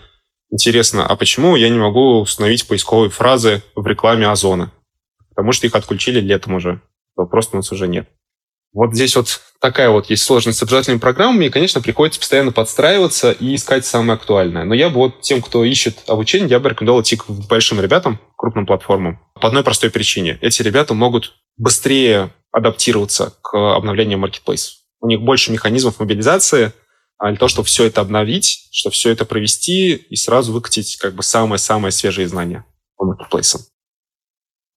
Интересно, 0.54 1.04
а 1.04 1.16
почему 1.16 1.56
я 1.56 1.68
не 1.68 1.78
могу 1.78 2.20
установить 2.20 2.68
поисковые 2.68 3.10
фразы 3.10 3.64
в 3.74 3.84
рекламе 3.88 4.28
Озона? 4.28 4.70
Потому 5.30 5.50
что 5.50 5.66
их 5.66 5.74
отключили 5.74 6.20
летом 6.20 6.54
уже. 6.54 6.80
Просто 7.16 7.56
у 7.56 7.58
нас 7.58 7.72
уже 7.72 7.88
нет. 7.88 8.08
Вот 8.74 8.92
здесь 8.92 9.14
вот 9.16 9.40
такая 9.60 9.88
вот 9.88 10.10
есть 10.10 10.24
сложность 10.24 10.58
с 10.58 10.62
образовательными 10.62 11.00
программами, 11.00 11.46
и, 11.46 11.50
конечно, 11.50 11.80
приходится 11.80 12.20
постоянно 12.20 12.52
подстраиваться 12.52 13.30
и 13.30 13.54
искать 13.54 13.86
самое 13.86 14.14
актуальное. 14.14 14.64
Но 14.64 14.74
я 14.74 14.90
бы 14.90 14.96
вот 14.96 15.20
тем, 15.20 15.40
кто 15.40 15.64
ищет 15.64 15.98
обучение, 16.08 16.48
я 16.48 16.58
бы 16.58 16.68
рекомендовал 16.68 17.00
идти 17.00 17.16
к 17.16 17.24
большим 17.28 17.80
ребятам, 17.80 18.18
крупным 18.36 18.66
платформам, 18.66 19.20
по 19.40 19.48
одной 19.48 19.62
простой 19.62 19.90
причине. 19.90 20.38
Эти 20.42 20.60
ребята 20.60 20.92
могут 20.92 21.34
быстрее 21.56 22.34
адаптироваться 22.50 23.34
к 23.42 23.76
обновлению 23.76 24.18
маркетплейса. 24.18 24.74
У 25.00 25.06
них 25.06 25.22
больше 25.22 25.52
механизмов 25.52 26.00
мобилизации 26.00 26.72
а 27.18 27.28
для 27.28 27.36
того, 27.36 27.48
чтобы 27.48 27.66
все 27.66 27.84
это 27.84 28.00
обновить, 28.00 28.68
чтобы 28.72 28.92
все 28.92 29.10
это 29.10 29.24
провести 29.24 29.94
и 29.94 30.16
сразу 30.16 30.52
выкатить 30.52 30.96
как 30.96 31.14
бы 31.14 31.22
самые-самые 31.22 31.92
свежие 31.92 32.28
знания 32.28 32.66
по 32.96 33.06
маркетплейсам. 33.06 33.62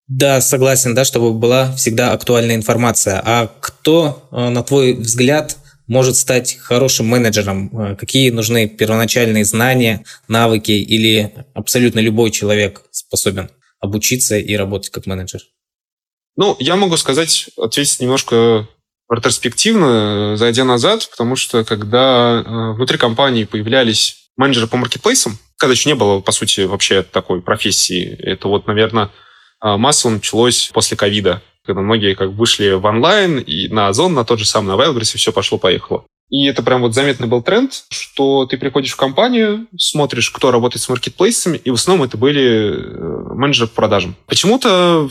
Да, 0.07 0.39
согласен, 0.39 0.95
да, 0.95 1.03
чтобы 1.03 1.33
была 1.33 1.75
всегда 1.75 2.13
актуальная 2.13 2.55
информация. 2.55 3.21
А 3.25 3.47
кто, 3.59 4.27
э, 4.31 4.49
на 4.49 4.63
твой 4.63 4.93
взгляд, 4.93 5.57
может 5.85 6.15
стать 6.15 6.57
хорошим 6.57 7.07
менеджером? 7.07 7.69
Э, 7.77 7.95
какие 7.95 8.29
нужны 8.29 8.69
первоначальные 8.69 9.43
знания, 9.43 10.05
навыки 10.29 10.71
или 10.71 11.33
абсолютно 11.53 11.99
любой 11.99 12.31
человек 12.31 12.83
способен 12.91 13.49
обучиться 13.81 14.37
и 14.37 14.55
работать 14.55 14.91
как 14.91 15.07
менеджер? 15.07 15.41
Ну, 16.37 16.55
я 16.59 16.77
могу 16.77 16.95
сказать, 16.95 17.49
ответить 17.57 17.99
немножко 17.99 18.67
ретроспективно, 19.09 20.37
зайдя 20.37 20.63
назад, 20.63 21.09
потому 21.09 21.35
что 21.35 21.65
когда 21.65 22.43
э, 22.45 22.73
внутри 22.75 22.97
компании 22.97 23.43
появлялись 23.43 24.29
менеджеры 24.37 24.67
по 24.67 24.77
маркетплейсам, 24.77 25.37
когда 25.57 25.73
еще 25.73 25.89
не 25.89 25.95
было, 25.95 26.21
по 26.21 26.31
сути, 26.31 26.61
вообще 26.61 27.03
такой 27.03 27.41
профессии, 27.41 28.15
это 28.21 28.47
вот, 28.47 28.67
наверное, 28.67 29.09
массово 29.61 30.13
началось 30.13 30.69
после 30.73 30.97
ковида, 30.97 31.41
когда 31.65 31.81
многие 31.81 32.15
как 32.15 32.29
вышли 32.29 32.71
в 32.71 32.85
онлайн 32.85 33.39
и 33.39 33.67
на 33.67 33.87
Озон, 33.87 34.13
на 34.13 34.23
тот 34.23 34.39
же 34.39 34.45
самый, 34.45 34.75
на 34.75 34.81
Wildberries, 34.81 35.15
и 35.15 35.17
все 35.17 35.31
пошло-поехало. 35.31 36.05
И 36.29 36.45
это 36.45 36.61
прям 36.61 36.81
вот 36.81 36.93
заметный 36.93 37.27
был 37.27 37.41
тренд, 37.41 37.85
что 37.89 38.45
ты 38.45 38.57
приходишь 38.57 38.91
в 38.91 38.97
компанию, 38.97 39.67
смотришь, 39.77 40.29
кто 40.29 40.51
работает 40.51 40.81
с 40.81 40.89
маркетплейсами, 40.89 41.57
и 41.57 41.69
в 41.69 41.75
основном 41.75 42.05
это 42.05 42.17
были 42.17 42.73
э, 42.73 43.33
менеджеры 43.33 43.67
по 43.69 43.75
продажам. 43.75 44.15
Почему-то 44.25 45.09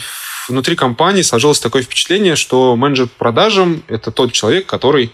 внутри 0.49 0.77
компании 0.77 1.23
сложилось 1.23 1.59
такое 1.59 1.83
впечатление, 1.83 2.37
что 2.37 2.77
менеджер 2.77 3.09
по 3.09 3.19
продажам— 3.19 3.83
это 3.89 4.11
тот 4.11 4.33
человек, 4.33 4.67
который 4.67 5.11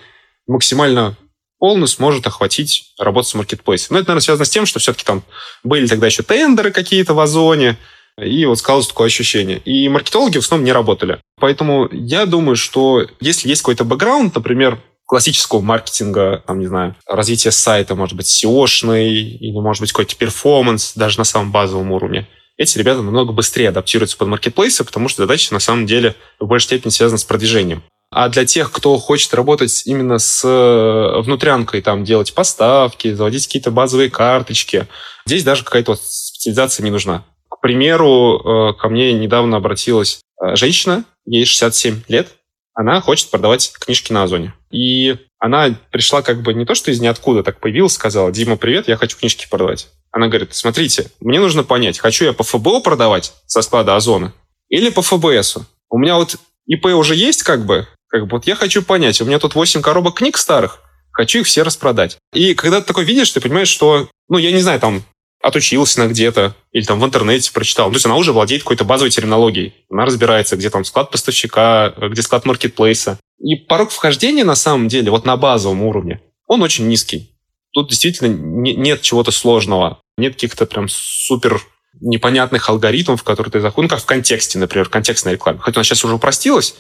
максимально 0.49 1.17
полностью 1.61 1.99
сможет 1.99 2.27
охватить 2.27 2.93
работу 2.99 3.29
с 3.29 3.35
маркетплейсом. 3.35 3.95
Но 3.95 4.01
это, 4.01 4.09
наверное, 4.09 4.25
связано 4.25 4.45
с 4.45 4.51
тем, 4.51 4.67
что 4.67 4.81
все-таки 4.81 5.05
там 5.05 5.23
были 5.63 5.87
тогда 5.87 6.07
еще 6.07 6.25
тендеры 6.25 6.73
какие-то 6.73 7.15
в 7.15 7.21
Озоне, 7.21 7.79
и 8.19 8.45
вот 8.45 8.59
сказалось 8.59 8.89
такое 8.89 9.07
ощущение. 9.07 9.59
И 9.59 9.89
маркетологи 9.89 10.39
в 10.39 10.43
основном 10.43 10.65
не 10.65 10.73
работали. 10.73 11.21
Поэтому 11.41 11.89
я 11.93 12.27
думаю, 12.27 12.57
что 12.57 13.07
если 13.21 13.49
есть 13.49 13.63
какой-то 13.63 13.85
бэкграунд, 13.85 14.35
например, 14.35 14.81
классического 15.07 15.61
маркетинга, 15.61 16.43
там, 16.47 16.61
не 16.61 16.67
знаю, 16.67 16.95
развития 17.07 17.51
сайта, 17.51 17.95
может 17.95 18.17
быть, 18.17 18.27
SEO-шный, 18.27 19.11
или, 19.11 19.59
может 19.59 19.81
быть, 19.81 19.93
какой-то 19.93 20.17
перформанс, 20.17 20.93
даже 20.95 21.19
на 21.19 21.25
самом 21.25 21.53
базовом 21.53 21.93
уровне, 21.93 22.29
эти 22.57 22.79
ребята 22.79 23.03
намного 23.03 23.33
быстрее 23.33 23.71
адаптируются 23.71 24.17
под 24.17 24.29
маркетплейсы, 24.29 24.85
потому 24.85 25.09
что 25.09 25.23
задача 25.23 25.53
на 25.53 25.61
самом 25.61 25.87
деле 25.87 26.15
в 26.39 26.47
большей 26.47 26.67
степени 26.67 26.91
связана 26.91 27.19
с 27.19 27.25
продвижением. 27.25 27.83
А 28.11 28.29
для 28.29 28.45
тех, 28.45 28.71
кто 28.71 28.99
хочет 28.99 29.33
работать 29.33 29.83
именно 29.87 30.19
с 30.19 30.43
э, 30.45 31.21
внутрянкой, 31.23 31.81
там, 31.81 32.05
делать 32.05 32.35
поставки, 32.35 33.15
заводить 33.15 33.47
какие-то 33.47 33.71
базовые 33.71 34.11
карточки, 34.11 34.87
здесь 35.25 35.45
даже 35.45 35.65
какая-то 35.65 35.95
специализация 35.95 36.85
не 36.85 36.91
нужна 36.91 37.25
примеру, 37.63 38.41
э, 38.41 38.75
ко 38.75 38.89
мне 38.91 39.13
недавно 39.15 39.57
обратилась 39.57 40.21
э, 40.43 40.57
женщина, 40.57 41.05
ей 41.25 41.47
67 41.47 42.03
лет, 42.09 42.29
она 42.75 43.01
хочет 43.01 43.31
продавать 43.31 43.73
книжки 43.79 44.13
на 44.13 44.25
Озоне. 44.25 44.55
И 44.71 45.17
она 45.39 45.75
пришла 45.91 46.23
как 46.23 46.43
бы 46.43 46.55
не 46.55 46.65
то, 46.65 46.75
что 46.75 46.91
из 46.91 47.01
ниоткуда 47.01 47.43
так 47.43 47.61
появилась, 47.61 47.93
сказала, 47.93 48.33
Дима, 48.33 48.57
привет, 48.57 48.89
я 48.89 48.97
хочу 48.97 49.19
книжки 49.19 49.47
продавать. 49.49 49.89
Она 50.11 50.29
говорит, 50.29 50.55
смотрите, 50.55 51.11
мне 51.21 51.41
нужно 51.41 51.65
понять, 51.65 51.99
хочу 51.99 52.25
я 52.25 52.33
по 52.33 52.45
ФБО 52.45 52.81
продавать 52.81 53.33
со 53.47 53.63
склада 53.63 53.97
Озона 53.97 54.35
или 54.69 54.91
по 54.91 55.03
ФБСу. 55.03 55.67
У 55.91 55.99
меня 55.99 56.17
вот 56.17 56.37
ИП 56.67 56.87
уже 56.87 57.15
есть 57.15 57.43
как 57.43 57.65
бы, 57.65 57.87
как 58.09 58.25
бы 58.25 58.37
вот 58.37 58.47
я 58.47 58.55
хочу 58.55 58.83
понять, 58.83 59.21
у 59.21 59.25
меня 59.25 59.39
тут 59.39 59.55
8 59.55 59.83
коробок 59.83 60.17
книг 60.17 60.37
старых, 60.37 60.81
хочу 61.13 61.41
их 61.41 61.47
все 61.47 61.63
распродать. 61.63 62.19
И 62.33 62.55
когда 62.55 62.81
ты 62.81 62.87
такой 62.87 63.05
видишь, 63.05 63.31
ты 63.31 63.41
понимаешь, 63.41 63.69
что, 63.69 64.09
ну, 64.29 64.39
я 64.39 64.53
не 64.53 64.61
знаю, 64.61 64.81
там, 64.81 65.03
отучился 65.43 66.01
на 66.01 66.07
где-то 66.07 66.55
или 66.71 66.85
там 66.85 67.01
в 67.01 67.05
интернете 67.05 67.53
прочитал. 67.53 67.91
То 67.91 67.97
есть 67.97 68.07
она 68.07 68.17
уже 68.17 68.33
владеет 68.33 68.63
какой-то 68.63 68.85
базовой 68.85 69.11
терминологией. 69.11 69.75
Она 69.91 70.05
разбирается, 70.05 70.57
где 70.57 70.71
там 70.71 70.85
склад 70.85 71.11
поставщика, 71.11 71.93
где 71.99 72.23
склад 72.23 72.47
маркетплейса. 72.47 73.19
И 73.41 73.57
порог 73.57 73.91
вхождения 73.91 74.45
на 74.45 74.55
самом 74.55 74.89
деле 74.89 75.11
вот 75.11 75.27
на 75.27 75.37
базовом 75.37 75.83
уровне, 75.83 76.21
он 76.47 76.63
очень 76.63 76.87
низкий. 76.87 77.37
Тут 77.73 77.89
действительно 77.89 78.29
не, 78.29 78.75
нет 78.75 79.03
чего-то 79.03 79.33
сложного. 79.33 80.01
Нет 80.17 80.35
каких-то 80.35 80.67
прям 80.67 80.87
супер 80.89 81.61
непонятных 82.01 82.69
алгоритмов, 82.69 83.21
в 83.21 83.25
которые 83.25 83.51
ты 83.51 83.61
заходишь. 83.61 83.91
Ну, 83.91 83.97
как 83.97 84.03
в 84.03 84.07
контексте, 84.07 84.59
например, 84.59 84.87
в 84.87 84.91
контекстной 84.91 85.35
рекламе. 85.35 85.59
Хоть 85.59 85.77
она 85.77 85.85
сейчас 85.85 86.05
уже 86.05 86.15
упростилась, 86.15 86.77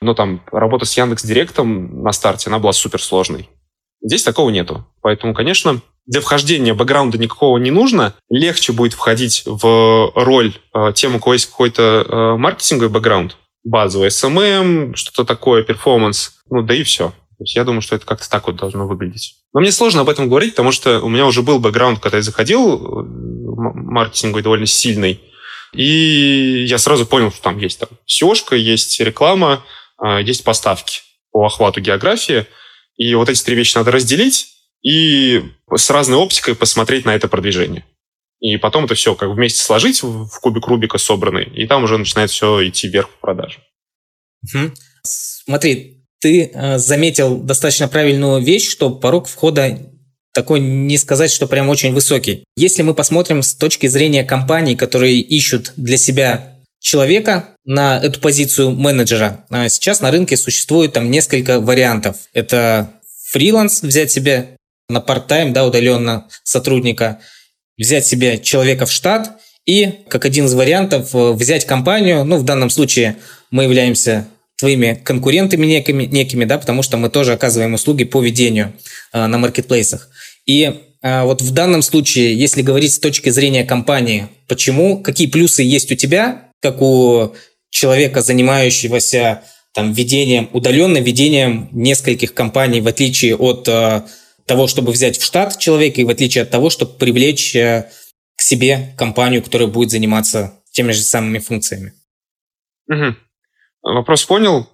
но 0.00 0.14
там 0.14 0.42
работа 0.50 0.86
с 0.86 0.96
Яндекс 0.96 1.24
Директом 1.24 2.02
на 2.02 2.12
старте, 2.12 2.48
она 2.48 2.58
была 2.58 2.72
супер 2.72 3.02
сложной. 3.02 3.48
Здесь 4.02 4.22
такого 4.22 4.50
нету. 4.50 4.86
Поэтому, 5.02 5.34
конечно, 5.34 5.82
для 6.10 6.20
вхождения 6.20 6.74
бэкграунда 6.74 7.18
никакого 7.18 7.56
не 7.58 7.70
нужно. 7.70 8.14
Легче 8.28 8.72
будет 8.72 8.94
входить 8.94 9.44
в 9.46 10.10
роль 10.16 10.52
э, 10.74 10.92
тем, 10.92 11.14
у 11.14 11.20
кого 11.20 11.34
есть 11.34 11.46
какой-то 11.46 11.82
э, 11.82 12.36
маркетинговый 12.36 12.90
бэкграунд, 12.90 13.36
базовый 13.62 14.08
SMM, 14.08 14.96
что-то 14.96 15.24
такое, 15.24 15.62
перформанс, 15.62 16.40
ну 16.50 16.62
да 16.62 16.74
и 16.74 16.82
все. 16.82 17.10
То 17.10 17.44
есть 17.44 17.54
я 17.54 17.62
думаю, 17.62 17.80
что 17.80 17.94
это 17.94 18.06
как-то 18.06 18.28
так 18.28 18.48
вот 18.48 18.56
должно 18.56 18.88
выглядеть. 18.88 19.36
Но 19.54 19.60
мне 19.60 19.70
сложно 19.70 20.00
об 20.00 20.08
этом 20.08 20.28
говорить, 20.28 20.54
потому 20.54 20.72
что 20.72 21.00
у 21.00 21.08
меня 21.08 21.26
уже 21.26 21.42
был 21.42 21.60
бэкграунд, 21.60 22.00
когда 22.00 22.16
я 22.16 22.24
заходил, 22.24 22.74
э, 22.74 23.04
маркетинговый 23.56 24.42
довольно 24.42 24.66
сильный, 24.66 25.20
и 25.72 26.64
я 26.68 26.78
сразу 26.78 27.06
понял, 27.06 27.30
что 27.30 27.40
там 27.40 27.58
есть 27.58 27.78
там 27.78 27.88
seo 28.08 28.56
есть 28.56 28.98
реклама, 28.98 29.64
э, 30.04 30.22
есть 30.24 30.42
поставки 30.42 31.02
по 31.30 31.46
охвату 31.46 31.80
географии, 31.80 32.46
и 32.96 33.14
вот 33.14 33.28
эти 33.28 33.44
три 33.44 33.54
вещи 33.54 33.76
надо 33.76 33.92
разделить, 33.92 34.48
и 34.82 35.42
с 35.74 35.90
разной 35.90 36.18
оптикой 36.18 36.54
посмотреть 36.54 37.04
на 37.04 37.14
это 37.14 37.28
продвижение. 37.28 37.84
И 38.40 38.56
потом 38.56 38.86
это 38.86 38.94
все 38.94 39.14
как 39.14 39.30
вместе 39.30 39.60
сложить 39.60 40.02
в 40.02 40.40
кубик 40.40 40.66
Рубика 40.66 40.98
собранный, 40.98 41.44
и 41.44 41.66
там 41.66 41.84
уже 41.84 41.98
начинает 41.98 42.30
все 42.30 42.66
идти 42.66 42.88
вверх 42.88 43.10
в 43.10 43.20
продаже. 43.20 43.58
Угу. 44.42 44.72
Смотри, 45.02 46.04
ты 46.20 46.50
э, 46.52 46.78
заметил 46.78 47.38
достаточно 47.38 47.88
правильную 47.88 48.42
вещь, 48.42 48.68
что 48.68 48.90
порог 48.90 49.28
входа 49.28 49.78
такой 50.32 50.60
не 50.60 50.96
сказать, 50.96 51.30
что 51.30 51.46
прям 51.46 51.68
очень 51.68 51.92
высокий. 51.92 52.44
Если 52.56 52.82
мы 52.82 52.94
посмотрим 52.94 53.42
с 53.42 53.54
точки 53.54 53.86
зрения 53.88 54.24
компаний, 54.24 54.76
которые 54.76 55.20
ищут 55.20 55.72
для 55.76 55.96
себя 55.96 56.56
человека 56.78 57.50
на 57.64 57.98
эту 57.98 58.20
позицию 58.20 58.70
менеджера, 58.70 59.44
а 59.50 59.68
сейчас 59.68 60.00
на 60.00 60.10
рынке 60.10 60.36
существует 60.36 60.92
там 60.92 61.10
несколько 61.10 61.60
вариантов. 61.60 62.16
Это 62.32 62.92
фриланс 63.30 63.82
взять 63.82 64.10
себе 64.10 64.56
на 64.90 65.00
парт-тайм, 65.00 65.52
да, 65.52 65.66
удаленно 65.66 66.26
сотрудника, 66.42 67.20
взять 67.78 68.06
себе 68.06 68.38
человека 68.38 68.86
в 68.86 68.92
штат 68.92 69.40
и, 69.66 70.04
как 70.08 70.24
один 70.24 70.46
из 70.46 70.54
вариантов, 70.54 71.14
э, 71.14 71.32
взять 71.32 71.64
компанию, 71.64 72.24
ну, 72.24 72.36
в 72.36 72.44
данном 72.44 72.70
случае 72.70 73.16
мы 73.50 73.64
являемся 73.64 74.26
твоими 74.56 75.00
конкурентами 75.02 75.66
некими, 75.66 76.04
некими 76.04 76.44
да, 76.44 76.58
потому 76.58 76.82
что 76.82 76.96
мы 76.98 77.08
тоже 77.08 77.32
оказываем 77.32 77.74
услуги 77.74 78.04
по 78.04 78.20
ведению 78.20 78.72
э, 79.12 79.26
на 79.26 79.38
маркетплейсах. 79.38 80.10
И 80.44 80.80
э, 81.02 81.22
вот 81.22 81.40
в 81.40 81.50
данном 81.52 81.82
случае, 81.82 82.38
если 82.38 82.62
говорить 82.62 82.92
с 82.92 82.98
точки 82.98 83.30
зрения 83.30 83.64
компании, 83.64 84.28
почему, 84.48 84.98
какие 84.98 85.28
плюсы 85.28 85.62
есть 85.62 85.90
у 85.90 85.94
тебя, 85.94 86.50
как 86.60 86.82
у 86.82 87.34
человека, 87.70 88.20
занимающегося 88.20 89.42
там 89.72 89.92
ведением, 89.92 90.50
удаленным 90.52 91.02
ведением 91.02 91.68
нескольких 91.72 92.34
компаний, 92.34 92.80
в 92.80 92.88
отличие 92.88 93.36
от 93.36 93.68
э, 93.68 94.02
того, 94.50 94.66
чтобы 94.66 94.90
взять 94.90 95.16
в 95.16 95.24
штат 95.24 95.56
человека, 95.58 96.00
и 96.00 96.04
в 96.04 96.10
отличие 96.10 96.42
от 96.42 96.50
того, 96.50 96.70
чтобы 96.70 96.94
привлечь 96.94 97.54
э, 97.54 97.88
к 98.36 98.42
себе 98.42 98.96
компанию, 98.98 99.44
которая 99.44 99.68
будет 99.68 99.92
заниматься 99.92 100.60
теми 100.72 100.90
же 100.90 101.02
самыми 101.02 101.38
функциями. 101.38 101.92
Угу. 102.88 103.14
Вопрос 103.82 104.24
понял. 104.24 104.68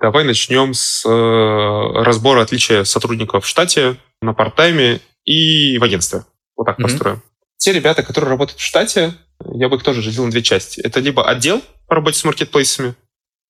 Давай 0.00 0.24
начнем 0.24 0.72
с 0.72 1.04
э, 1.06 2.02
разбора 2.04 2.40
отличия 2.40 2.84
сотрудников 2.84 3.44
в 3.44 3.46
штате, 3.46 3.96
на 4.22 4.32
парт-тайме 4.32 5.00
и 5.26 5.76
в 5.76 5.84
агентстве. 5.84 6.24
Вот 6.56 6.64
так 6.64 6.78
угу. 6.78 6.84
построим. 6.84 7.22
Те 7.58 7.74
ребята, 7.74 8.02
которые 8.02 8.30
работают 8.30 8.58
в 8.58 8.64
штате, 8.64 9.12
я 9.52 9.68
бы 9.68 9.76
их 9.76 9.82
тоже 9.82 10.00
разделил 10.00 10.24
на 10.24 10.30
две 10.30 10.42
части. 10.42 10.80
Это 10.80 11.00
либо 11.00 11.28
отдел 11.28 11.60
по 11.86 11.96
работе 11.96 12.16
с 12.16 12.24
маркетплейсами, 12.24 12.94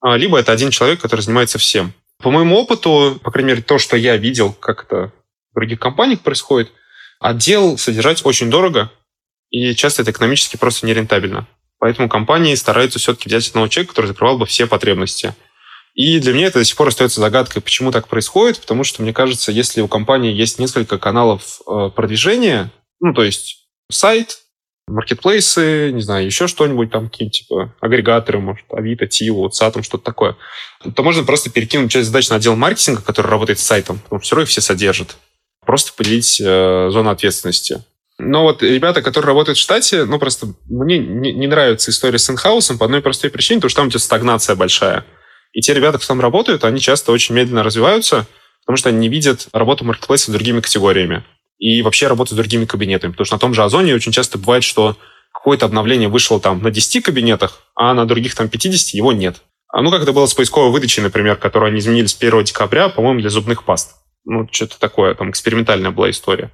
а, 0.01 0.17
либо 0.17 0.41
это 0.41 0.51
один 0.51 0.71
человек, 0.71 1.01
который 1.01 1.21
занимается 1.21 1.59
всем. 1.59 1.93
По 2.19 2.33
моему 2.33 2.57
опыту, 2.57 3.21
по 3.23 3.31
крайней 3.31 3.51
мере, 3.51 3.63
то, 3.63 3.79
что 3.79 3.97
я 3.97 4.17
видел, 4.17 4.53
как 4.53 4.87
это 4.87 5.13
в 5.53 5.55
других 5.55 5.79
компаниях 5.79 6.21
происходит, 6.21 6.73
отдел 7.19 7.79
содержать 7.79 8.25
очень 8.25 8.51
дорого, 8.51 8.91
и 9.51 9.75
часто 9.75 10.03
это 10.03 10.11
экономически 10.11 10.57
просто 10.57 10.87
нерентабельно. 10.87 11.47
Поэтому 11.79 12.09
компании 12.09 12.55
стараются 12.55 12.99
все-таки 12.99 13.29
взять 13.29 13.49
одного 13.49 13.69
человека, 13.69 13.93
который 13.93 14.07
закрывал 14.07 14.39
бы 14.39 14.47
все 14.47 14.67
потребности. 14.67 15.35
И 15.95 16.21
для 16.21 16.33
меня 16.33 16.47
это 16.47 16.61
до 16.61 16.65
сих 16.65 16.77
пор 16.77 16.89
остается 16.89 17.21
загадкой, 17.21 17.63
почему 17.63 17.91
так 17.91 18.07
происходит, 18.07 18.61
потому 18.61 18.85
что, 18.85 19.03
мне 19.03 19.13
кажется, 19.13 19.51
если 19.51 19.81
у 19.81 19.89
компании 19.89 20.33
есть 20.33 20.59
несколько 20.59 20.99
каналов 20.99 21.61
э, 21.67 21.91
продвижения, 21.95 22.71
ну, 23.01 23.13
то 23.13 23.25
есть 23.25 23.67
сайт, 23.91 24.39
маркетплейсы, 24.87 25.91
не 25.93 26.01
знаю, 26.01 26.27
еще 26.27 26.47
что-нибудь 26.47 26.91
там, 26.91 27.09
какие-то 27.09 27.33
типа 27.33 27.75
агрегаторы, 27.81 28.41
может, 28.41 28.65
Авито, 28.71 29.07
Тио, 29.07 29.51
Сатом, 29.51 29.83
что-то 29.83 30.05
такое, 30.05 30.37
то 30.95 31.03
можно 31.03 31.25
просто 31.25 31.51
перекинуть 31.51 31.91
часть 31.91 32.07
задач 32.09 32.29
на 32.29 32.37
отдел 32.37 32.57
маркетинга, 32.57 33.03
который 33.03 33.29
работает 33.29 33.59
с 33.59 33.67
сайтом, 33.67 33.99
потому 33.99 34.21
что 34.21 34.27
все 34.27 34.37
равно 34.37 34.43
их 34.45 34.49
все 34.49 34.61
содержат. 34.61 35.17
Просто 35.65 35.93
поделить 35.97 36.41
э, 36.41 36.89
зону 36.91 37.11
ответственности. 37.11 37.83
Но 38.19 38.43
вот 38.43 38.63
ребята, 38.63 39.03
которые 39.03 39.29
работают 39.29 39.57
в 39.57 39.61
штате, 39.61 40.05
ну, 40.05 40.19
просто 40.19 40.49
мне 40.69 40.99
не, 40.99 41.33
не 41.33 41.47
нравится 41.47 41.91
история 41.91 42.19
с 42.19 42.29
инхаусом 42.29 42.79
по 42.79 42.85
одной 42.85 43.01
простой 43.01 43.31
причине, 43.31 43.61
потому 43.61 43.71
что 43.71 43.81
там 43.81 43.89
идет 43.89 44.03
стагнация 44.03 44.57
большая. 44.57 45.07
И 45.53 45.61
те 45.63 45.75
ребята, 45.75 45.99
кто 45.99 46.09
там 46.09 46.21
работают, 46.21 46.65
они 46.65 46.81
часто 46.81 47.13
очень 47.13 47.35
медленно 47.35 47.63
развиваются, 47.63 48.27
потому 48.65 48.77
что 48.77 48.91
они 48.91 48.99
не 48.99 49.09
видят 49.09 49.49
работу 49.53 49.85
маркетплейса 49.85 50.33
другими 50.33 50.61
категориями 50.61 51.25
и 51.59 51.83
вообще 51.83 52.09
работу 52.09 52.35
с 52.35 52.37
другими 52.37 52.65
кабинетами. 52.67 53.13
Потому 53.13 53.25
что 53.25 53.37
на 53.37 53.41
том 53.41 53.55
же 53.55 53.63
Озоне 53.63 53.95
очень 53.95 54.13
часто 54.13 54.39
бывает, 54.39 54.65
что 54.65 54.97
какое-то 55.33 55.67
обновление 55.67 56.09
вышло 56.09 56.41
там 56.41 56.63
на 56.63 56.71
10 56.71 57.03
кабинетах, 57.03 57.63
а 57.75 57.95
на 57.95 58.07
других 58.07 58.35
там 58.35 58.49
50 58.49 58.95
его 58.95 59.13
нет. 59.13 59.43
А 59.69 59.83
ну, 59.83 59.91
как 59.91 60.03
это 60.03 60.13
было 60.13 60.27
с 60.27 60.35
поисковой 60.35 60.73
выдачей, 60.73 61.03
например, 61.03 61.37
которую 61.37 61.71
они 61.71 61.79
изменили 61.79 62.07
с 62.07 62.17
1 62.19 62.45
декабря, 62.45 62.89
по-моему, 62.89 63.21
для 63.21 63.31
зубных 63.31 63.65
паст. 63.65 63.97
Ну, 64.25 64.49
что-то 64.51 64.79
такое, 64.79 65.15
там 65.15 65.31
экспериментальная 65.31 65.91
была 65.91 66.11
история. 66.11 66.51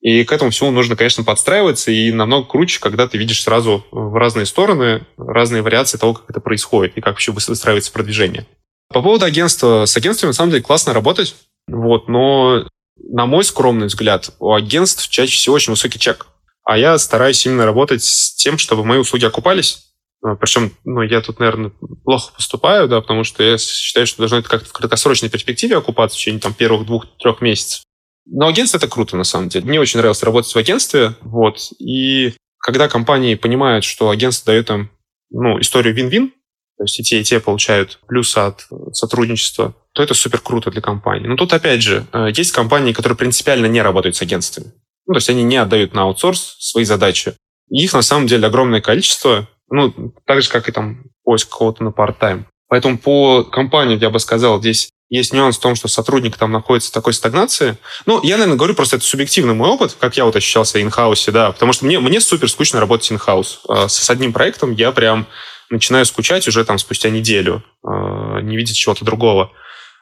И 0.00 0.24
к 0.24 0.32
этому 0.32 0.50
всему 0.50 0.72
нужно, 0.72 0.96
конечно, 0.96 1.22
подстраиваться, 1.22 1.92
и 1.92 2.10
намного 2.10 2.48
круче, 2.48 2.80
когда 2.80 3.06
ты 3.06 3.18
видишь 3.18 3.42
сразу 3.42 3.86
в 3.92 4.18
разные 4.18 4.46
стороны, 4.46 5.06
разные 5.16 5.62
вариации 5.62 5.96
того, 5.96 6.14
как 6.14 6.28
это 6.28 6.40
происходит, 6.40 6.96
и 6.96 7.00
как 7.00 7.14
вообще 7.14 7.30
выстраивается 7.30 7.92
продвижение. 7.92 8.46
По 8.88 9.00
поводу 9.00 9.24
агентства. 9.24 9.84
С 9.86 9.96
агентствами, 9.96 10.30
на 10.30 10.34
самом 10.34 10.50
деле, 10.50 10.62
классно 10.62 10.92
работать, 10.92 11.36
вот, 11.68 12.08
но 12.08 12.66
на 12.96 13.26
мой 13.26 13.44
скромный 13.44 13.86
взгляд, 13.86 14.30
у 14.40 14.52
агентств 14.52 15.08
чаще 15.08 15.36
всего 15.36 15.54
очень 15.54 15.72
высокий 15.72 16.00
чек. 16.00 16.26
А 16.64 16.76
я 16.76 16.98
стараюсь 16.98 17.44
именно 17.46 17.64
работать 17.64 18.02
с 18.02 18.34
тем, 18.34 18.58
чтобы 18.58 18.84
мои 18.84 18.98
услуги 18.98 19.24
окупались. 19.24 19.91
А, 20.22 20.36
Причем, 20.36 20.72
ну, 20.84 21.02
я 21.02 21.20
тут, 21.20 21.40
наверное, 21.40 21.72
плохо 22.04 22.32
поступаю, 22.34 22.88
да, 22.88 23.00
потому 23.00 23.24
что 23.24 23.42
я 23.42 23.58
считаю, 23.58 24.06
что 24.06 24.18
должно 24.18 24.38
это 24.38 24.48
как-то 24.48 24.68
в 24.68 24.72
краткосрочной 24.72 25.28
перспективе 25.28 25.76
окупаться 25.76 26.16
в 26.16 26.20
течение 26.20 26.40
там 26.40 26.54
первых 26.54 26.86
двух-трех 26.86 27.40
месяцев. 27.40 27.82
Но 28.26 28.46
агентство 28.46 28.78
это 28.78 28.88
круто, 28.88 29.16
на 29.16 29.24
самом 29.24 29.48
деле. 29.48 29.66
Мне 29.66 29.80
очень 29.80 29.98
нравилось 29.98 30.22
работать 30.22 30.52
в 30.52 30.56
агентстве, 30.56 31.16
вот. 31.22 31.58
И 31.80 32.34
когда 32.58 32.88
компании 32.88 33.34
понимают, 33.34 33.84
что 33.84 34.10
агентство 34.10 34.52
дает 34.52 34.70
им, 34.70 34.90
ну, 35.30 35.60
историю 35.60 35.94
вин-вин, 35.94 36.32
то 36.78 36.84
есть 36.84 36.98
и 37.00 37.02
те, 37.02 37.20
и 37.20 37.24
те 37.24 37.40
получают 37.40 37.98
плюсы 38.06 38.38
от 38.38 38.66
сотрудничества, 38.92 39.74
то 39.92 40.02
это 40.02 40.14
супер 40.14 40.40
круто 40.40 40.70
для 40.70 40.80
компании. 40.80 41.26
Но 41.26 41.36
тут, 41.36 41.52
опять 41.52 41.82
же, 41.82 42.06
э, 42.12 42.28
есть 42.34 42.52
компании, 42.52 42.92
которые 42.92 43.16
принципиально 43.16 43.66
не 43.66 43.82
работают 43.82 44.16
с 44.16 44.22
агентствами. 44.22 44.72
Ну, 45.06 45.14
то 45.14 45.18
есть 45.18 45.30
они 45.30 45.42
не 45.42 45.56
отдают 45.56 45.94
на 45.94 46.02
аутсорс 46.02 46.56
свои 46.60 46.84
задачи. 46.84 47.34
Их, 47.68 47.92
на 47.92 48.02
самом 48.02 48.26
деле, 48.26 48.46
огромное 48.46 48.80
количество, 48.80 49.48
ну, 49.72 50.14
так 50.26 50.42
же, 50.42 50.50
как 50.50 50.68
и 50.68 50.72
там 50.72 51.04
поиск 51.24 51.48
кого-то 51.56 51.82
на 51.82 51.88
part-time. 51.88 52.44
Поэтому 52.68 52.98
по 52.98 53.44
компаниям, 53.44 53.98
я 53.98 54.10
бы 54.10 54.18
сказал, 54.18 54.60
здесь 54.60 54.90
есть 55.08 55.32
нюанс 55.32 55.58
в 55.58 55.60
том, 55.60 55.74
что 55.74 55.88
сотрудник 55.88 56.36
там 56.36 56.52
находится 56.52 56.90
в 56.90 56.94
такой 56.94 57.12
стагнации. 57.12 57.76
Ну, 58.06 58.20
я, 58.22 58.36
наверное, 58.36 58.56
говорю 58.56 58.74
просто 58.74 58.96
это 58.96 59.04
субъективный 59.04 59.54
мой 59.54 59.68
опыт, 59.68 59.96
как 59.98 60.16
я 60.16 60.24
вот 60.24 60.36
ощущался 60.36 60.80
инхаусе, 60.80 61.32
да, 61.32 61.52
потому 61.52 61.72
что 61.72 61.84
мне, 61.84 62.00
мне 62.00 62.20
супер 62.20 62.50
скучно 62.50 62.80
работать 62.80 63.12
инхаус. 63.12 63.62
С 63.88 64.08
одним 64.08 64.32
проектом 64.32 64.72
я 64.72 64.90
прям 64.92 65.26
начинаю 65.68 66.06
скучать 66.06 66.46
уже 66.48 66.64
там 66.64 66.78
спустя 66.78 67.10
неделю, 67.10 67.62
э, 67.82 68.40
не 68.42 68.56
видеть 68.56 68.76
чего-то 68.76 69.04
другого. 69.04 69.52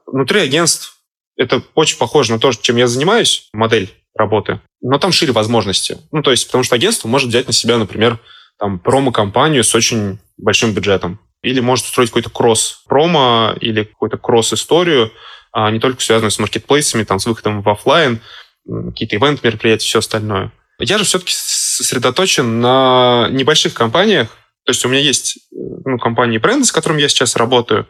Внутри 0.06 0.40
агентств 0.40 0.96
это 1.36 1.62
очень 1.74 1.96
похоже 1.96 2.32
на 2.32 2.38
то, 2.38 2.52
чем 2.52 2.76
я 2.76 2.86
занимаюсь, 2.86 3.48
модель 3.52 3.92
работы, 4.14 4.60
но 4.80 4.98
там 4.98 5.12
шире 5.12 5.32
возможности. 5.32 5.98
Ну, 6.12 6.22
то 6.22 6.30
есть, 6.30 6.46
потому 6.46 6.64
что 6.64 6.74
агентство 6.74 7.08
может 7.08 7.28
взять 7.28 7.46
на 7.46 7.52
себя, 7.52 7.78
например, 7.78 8.18
там, 8.60 8.78
промо-компанию 8.78 9.64
с 9.64 9.74
очень 9.74 10.18
большим 10.36 10.72
бюджетом. 10.72 11.18
Или 11.42 11.60
может 11.60 11.86
устроить 11.86 12.10
какой-то 12.10 12.28
кросс-промо 12.28 13.54
или 13.58 13.84
какую-то 13.84 14.18
кросс-историю, 14.18 15.10
а 15.52 15.70
не 15.70 15.80
только 15.80 16.02
связанную 16.02 16.30
с 16.30 16.38
маркетплейсами, 16.38 17.04
там, 17.04 17.18
с 17.18 17.26
выходом 17.26 17.62
в 17.62 17.68
офлайн, 17.68 18.20
какие-то 18.66 19.16
ивент-мероприятия, 19.16 19.86
все 19.86 19.98
остальное. 20.00 20.52
Я 20.78 20.98
же 20.98 21.04
все-таки 21.04 21.32
сосредоточен 21.34 22.60
на 22.60 23.28
небольших 23.30 23.72
компаниях, 23.72 24.28
то 24.64 24.72
есть 24.72 24.84
у 24.84 24.88
меня 24.88 25.00
есть 25.00 25.38
ну, 25.50 25.98
компании 25.98 26.38
бренды, 26.38 26.66
с 26.66 26.72
которыми 26.72 27.00
я 27.00 27.08
сейчас 27.08 27.36
работаю, 27.36 27.88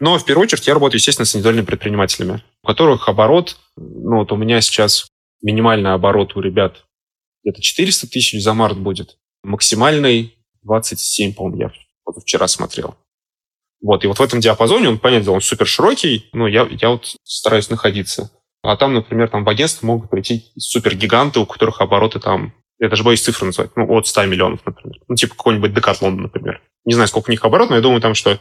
но 0.00 0.18
в 0.18 0.24
первую 0.24 0.44
очередь 0.44 0.66
я 0.66 0.74
работаю, 0.74 0.98
естественно, 0.98 1.26
с 1.26 1.34
индивидуальными 1.34 1.66
предпринимателями, 1.66 2.42
у 2.64 2.66
которых 2.66 3.08
оборот, 3.08 3.56
ну 3.76 4.18
вот 4.18 4.32
у 4.32 4.36
меня 4.36 4.60
сейчас 4.60 5.06
минимальный 5.42 5.94
оборот 5.94 6.36
у 6.36 6.40
ребят 6.40 6.84
где-то 7.44 7.62
400 7.62 8.08
тысяч 8.08 8.42
за 8.42 8.52
март 8.52 8.76
будет, 8.76 9.17
максимальный 9.42 10.38
27, 10.62 11.34
по-моему, 11.34 11.58
я 11.60 11.72
вчера 12.20 12.48
смотрел. 12.48 12.96
Вот, 13.80 14.04
и 14.04 14.06
вот 14.08 14.18
в 14.18 14.22
этом 14.22 14.40
диапазоне, 14.40 14.88
он, 14.88 14.98
понятно, 14.98 15.32
он 15.32 15.40
супер 15.40 15.66
широкий, 15.66 16.28
но 16.32 16.48
я, 16.48 16.66
я 16.70 16.90
вот 16.90 17.14
стараюсь 17.22 17.70
находиться. 17.70 18.30
А 18.62 18.76
там, 18.76 18.94
например, 18.94 19.28
там 19.28 19.44
в 19.44 19.48
агентство 19.48 19.86
могут 19.86 20.10
прийти 20.10 20.50
супергиганты, 20.56 21.38
у 21.38 21.46
которых 21.46 21.80
обороты 21.80 22.18
там 22.18 22.52
я 22.80 22.88
даже 22.88 23.02
боюсь 23.02 23.22
цифры 23.22 23.46
назвать, 23.46 23.70
ну, 23.76 23.92
от 23.92 24.06
100 24.06 24.26
миллионов, 24.26 24.60
например. 24.64 24.98
Ну, 25.08 25.16
типа 25.16 25.34
какой-нибудь 25.34 25.74
Декатлон, 25.74 26.16
например. 26.16 26.62
Не 26.84 26.94
знаю, 26.94 27.08
сколько 27.08 27.28
у 27.28 27.32
них 27.32 27.44
оборот, 27.44 27.70
но 27.70 27.76
я 27.76 27.82
думаю, 27.82 28.00
там, 28.00 28.14
что 28.14 28.38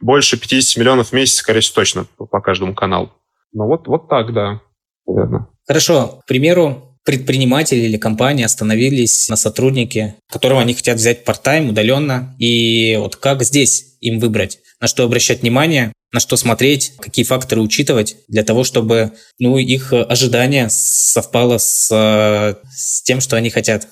больше 0.00 0.38
50 0.38 0.76
миллионов 0.76 1.08
в 1.08 1.12
месяц, 1.12 1.36
скорее 1.36 1.60
всего, 1.60 1.76
точно 1.76 2.04
по 2.16 2.40
каждому 2.40 2.74
каналу. 2.74 3.12
Ну, 3.52 3.66
вот, 3.66 3.88
вот 3.88 4.08
так, 4.08 4.34
да, 4.34 4.60
наверное. 5.06 5.48
Хорошо. 5.66 6.20
К 6.22 6.26
примеру, 6.26 6.87
предприниматели 7.08 7.80
или 7.80 7.96
компания 7.96 8.44
остановились 8.44 9.30
на 9.30 9.36
сотруднике, 9.36 10.16
которого 10.30 10.60
они 10.60 10.74
хотят 10.74 10.98
взять 10.98 11.24
part-time, 11.24 11.70
удаленно. 11.70 12.36
И 12.38 12.96
вот 12.98 13.16
как 13.16 13.42
здесь 13.44 13.96
им 14.02 14.18
выбрать? 14.18 14.58
На 14.78 14.88
что 14.88 15.04
обращать 15.04 15.40
внимание? 15.40 15.92
на 16.10 16.20
что 16.20 16.36
смотреть, 16.36 16.94
какие 17.00 17.26
факторы 17.26 17.60
учитывать 17.60 18.16
для 18.28 18.42
того, 18.42 18.64
чтобы 18.64 19.12
ну, 19.38 19.58
их 19.58 19.92
ожидание 19.92 20.68
совпало 20.70 21.58
с, 21.58 21.88
с 21.90 23.02
тем, 23.02 23.20
что 23.20 23.36
они 23.36 23.50
хотят. 23.50 23.88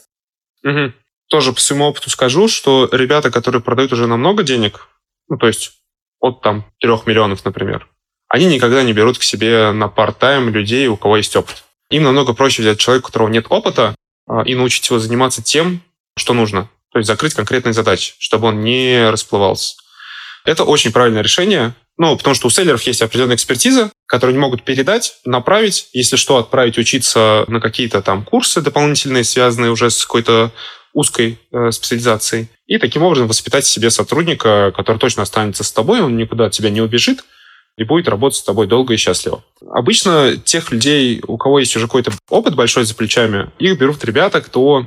Угу. 0.64 0.94
Тоже 1.28 1.52
по 1.52 1.60
своему 1.60 1.84
опыту 1.84 2.08
скажу, 2.08 2.48
что 2.48 2.88
ребята, 2.90 3.30
которые 3.30 3.60
продают 3.60 3.92
уже 3.92 4.06
намного 4.06 4.44
денег, 4.44 4.88
ну, 5.28 5.36
то 5.36 5.46
есть 5.46 5.72
от 6.20 6.40
там 6.40 6.64
3 6.80 6.90
миллионов, 7.04 7.44
например, 7.44 7.86
они 8.28 8.46
никогда 8.46 8.82
не 8.82 8.94
берут 8.94 9.18
к 9.18 9.22
себе 9.22 9.72
на 9.72 9.84
part-time 9.84 10.48
людей, 10.48 10.86
у 10.86 10.96
кого 10.96 11.18
есть 11.18 11.36
опыт. 11.36 11.65
Им 11.90 12.02
намного 12.02 12.32
проще 12.32 12.62
взять 12.62 12.78
человека, 12.78 13.06
у 13.06 13.08
которого 13.08 13.28
нет 13.28 13.46
опыта, 13.48 13.94
а, 14.26 14.42
и 14.42 14.54
научить 14.54 14.88
его 14.88 14.98
заниматься 14.98 15.42
тем, 15.42 15.82
что 16.16 16.34
нужно. 16.34 16.68
То 16.92 16.98
есть 16.98 17.06
закрыть 17.06 17.34
конкретные 17.34 17.72
задачи, 17.72 18.14
чтобы 18.18 18.48
он 18.48 18.62
не 18.62 19.10
расплывался. 19.10 19.76
Это 20.44 20.64
очень 20.64 20.92
правильное 20.92 21.22
решение, 21.22 21.74
ну, 21.98 22.16
потому 22.16 22.34
что 22.34 22.46
у 22.46 22.50
селлеров 22.50 22.82
есть 22.82 23.02
определенная 23.02 23.36
экспертиза, 23.36 23.90
которую 24.06 24.34
они 24.34 24.40
могут 24.40 24.62
передать, 24.64 25.18
направить, 25.24 25.88
если 25.92 26.16
что, 26.16 26.36
отправить 26.36 26.78
учиться 26.78 27.44
на 27.48 27.60
какие-то 27.60 28.02
там 28.02 28.24
курсы 28.24 28.60
дополнительные, 28.60 29.24
связанные 29.24 29.70
уже 29.70 29.90
с 29.90 30.04
какой-то 30.04 30.52
узкой 30.92 31.38
э, 31.52 31.70
специализацией. 31.70 32.48
И 32.66 32.78
таким 32.78 33.02
образом 33.02 33.28
воспитать 33.28 33.66
себе 33.66 33.90
сотрудника, 33.90 34.72
который 34.76 34.98
точно 34.98 35.22
останется 35.22 35.64
с 35.64 35.72
тобой, 35.72 36.00
он 36.00 36.16
никуда 36.16 36.46
от 36.46 36.52
тебя 36.52 36.70
не 36.70 36.80
убежит 36.80 37.24
и 37.76 37.84
будет 37.84 38.08
работать 38.08 38.38
с 38.38 38.42
тобой 38.42 38.66
долго 38.66 38.94
и 38.94 38.96
счастливо. 38.96 39.44
Обычно 39.70 40.36
тех 40.36 40.70
людей, 40.72 41.22
у 41.26 41.36
кого 41.36 41.58
есть 41.58 41.76
уже 41.76 41.86
какой-то 41.86 42.12
опыт 42.30 42.54
большой 42.54 42.84
за 42.84 42.94
плечами, 42.94 43.50
их 43.58 43.78
берут 43.78 44.04
ребята, 44.04 44.40
кто 44.40 44.86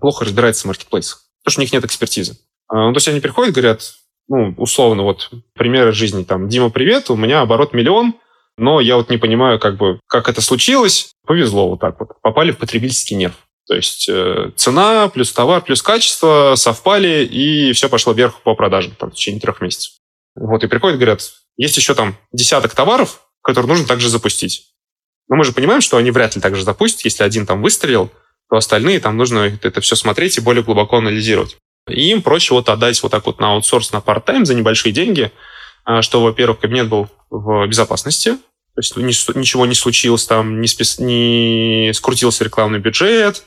плохо 0.00 0.24
разбирается 0.24 0.62
в 0.62 0.66
маркетплейсах, 0.66 1.22
потому 1.42 1.52
что 1.52 1.60
у 1.60 1.62
них 1.62 1.72
нет 1.72 1.84
экспертизы. 1.84 2.38
А, 2.68 2.86
ну, 2.86 2.92
то 2.92 2.98
есть 2.98 3.08
они 3.08 3.20
приходят, 3.20 3.54
говорят, 3.54 3.94
ну, 4.28 4.54
условно, 4.58 5.02
вот 5.02 5.30
примеры 5.54 5.92
жизни, 5.92 6.24
там, 6.24 6.48
Дима, 6.48 6.70
привет, 6.70 7.10
у 7.10 7.16
меня 7.16 7.40
оборот 7.40 7.72
миллион, 7.72 8.14
но 8.58 8.80
я 8.80 8.96
вот 8.96 9.10
не 9.10 9.18
понимаю, 9.18 9.58
как 9.58 9.76
бы, 9.76 10.00
как 10.08 10.28
это 10.28 10.40
случилось. 10.40 11.12
Повезло 11.26 11.68
вот 11.68 11.80
так 11.80 11.98
вот. 12.00 12.20
Попали 12.22 12.52
в 12.52 12.58
потребительский 12.58 13.14
нерв. 13.14 13.34
То 13.66 13.74
есть 13.74 14.08
э, 14.08 14.52
цена 14.56 15.08
плюс 15.08 15.32
товар 15.32 15.60
плюс 15.60 15.82
качество 15.82 16.54
совпали, 16.56 17.24
и 17.24 17.72
все 17.72 17.88
пошло 17.88 18.12
вверх 18.12 18.40
по 18.42 18.54
продажам 18.54 18.92
там, 18.98 19.10
в 19.10 19.14
течение 19.14 19.40
трех 19.40 19.60
месяцев. 19.60 19.94
Вот, 20.36 20.62
и 20.62 20.66
приходят, 20.66 20.98
говорят, 20.98 21.20
есть 21.56 21.76
еще 21.76 21.94
там 21.94 22.16
десяток 22.32 22.74
товаров, 22.74 23.22
которые 23.42 23.68
нужно 23.68 23.86
также 23.86 24.08
запустить. 24.08 24.68
Но 25.28 25.36
мы 25.36 25.44
же 25.44 25.52
понимаем, 25.52 25.80
что 25.80 25.96
они 25.96 26.10
вряд 26.10 26.36
ли 26.36 26.42
также 26.42 26.62
запустят. 26.62 27.04
Если 27.04 27.24
один 27.24 27.46
там 27.46 27.62
выстрелил, 27.62 28.10
то 28.48 28.56
остальные 28.56 29.00
там 29.00 29.16
нужно 29.16 29.58
это 29.60 29.80
все 29.80 29.96
смотреть 29.96 30.38
и 30.38 30.40
более 30.40 30.62
глубоко 30.62 30.98
анализировать. 30.98 31.56
И 31.88 32.10
им 32.10 32.22
проще 32.22 32.54
вот 32.54 32.68
отдать 32.68 33.02
вот 33.02 33.12
так 33.12 33.26
вот 33.26 33.40
на 33.40 33.52
аутсорс, 33.52 33.92
на 33.92 33.98
part-time 33.98 34.44
за 34.44 34.54
небольшие 34.54 34.92
деньги, 34.92 35.32
а, 35.84 36.02
что, 36.02 36.22
во-первых, 36.22 36.60
кабинет 36.60 36.88
был 36.88 37.08
в 37.30 37.66
безопасности, 37.66 38.36
то 38.74 38.80
есть 38.80 38.96
ничего 38.96 39.66
не 39.66 39.74
случилось, 39.74 40.26
там 40.26 40.60
не, 40.60 40.68
спис... 40.68 40.98
не 40.98 41.92
скрутился 41.94 42.44
рекламный 42.44 42.78
бюджет, 42.78 43.44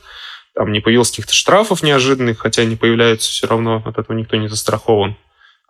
там 0.55 0.71
не 0.71 0.79
появилось 0.79 1.11
каких-то 1.11 1.33
штрафов 1.33 1.83
неожиданных, 1.83 2.39
хотя 2.39 2.63
они 2.63 2.75
появляются 2.75 3.29
все 3.29 3.45
равно, 3.45 3.83
от 3.85 3.97
этого 3.97 4.15
никто 4.15 4.37
не 4.37 4.47
застрахован. 4.47 5.17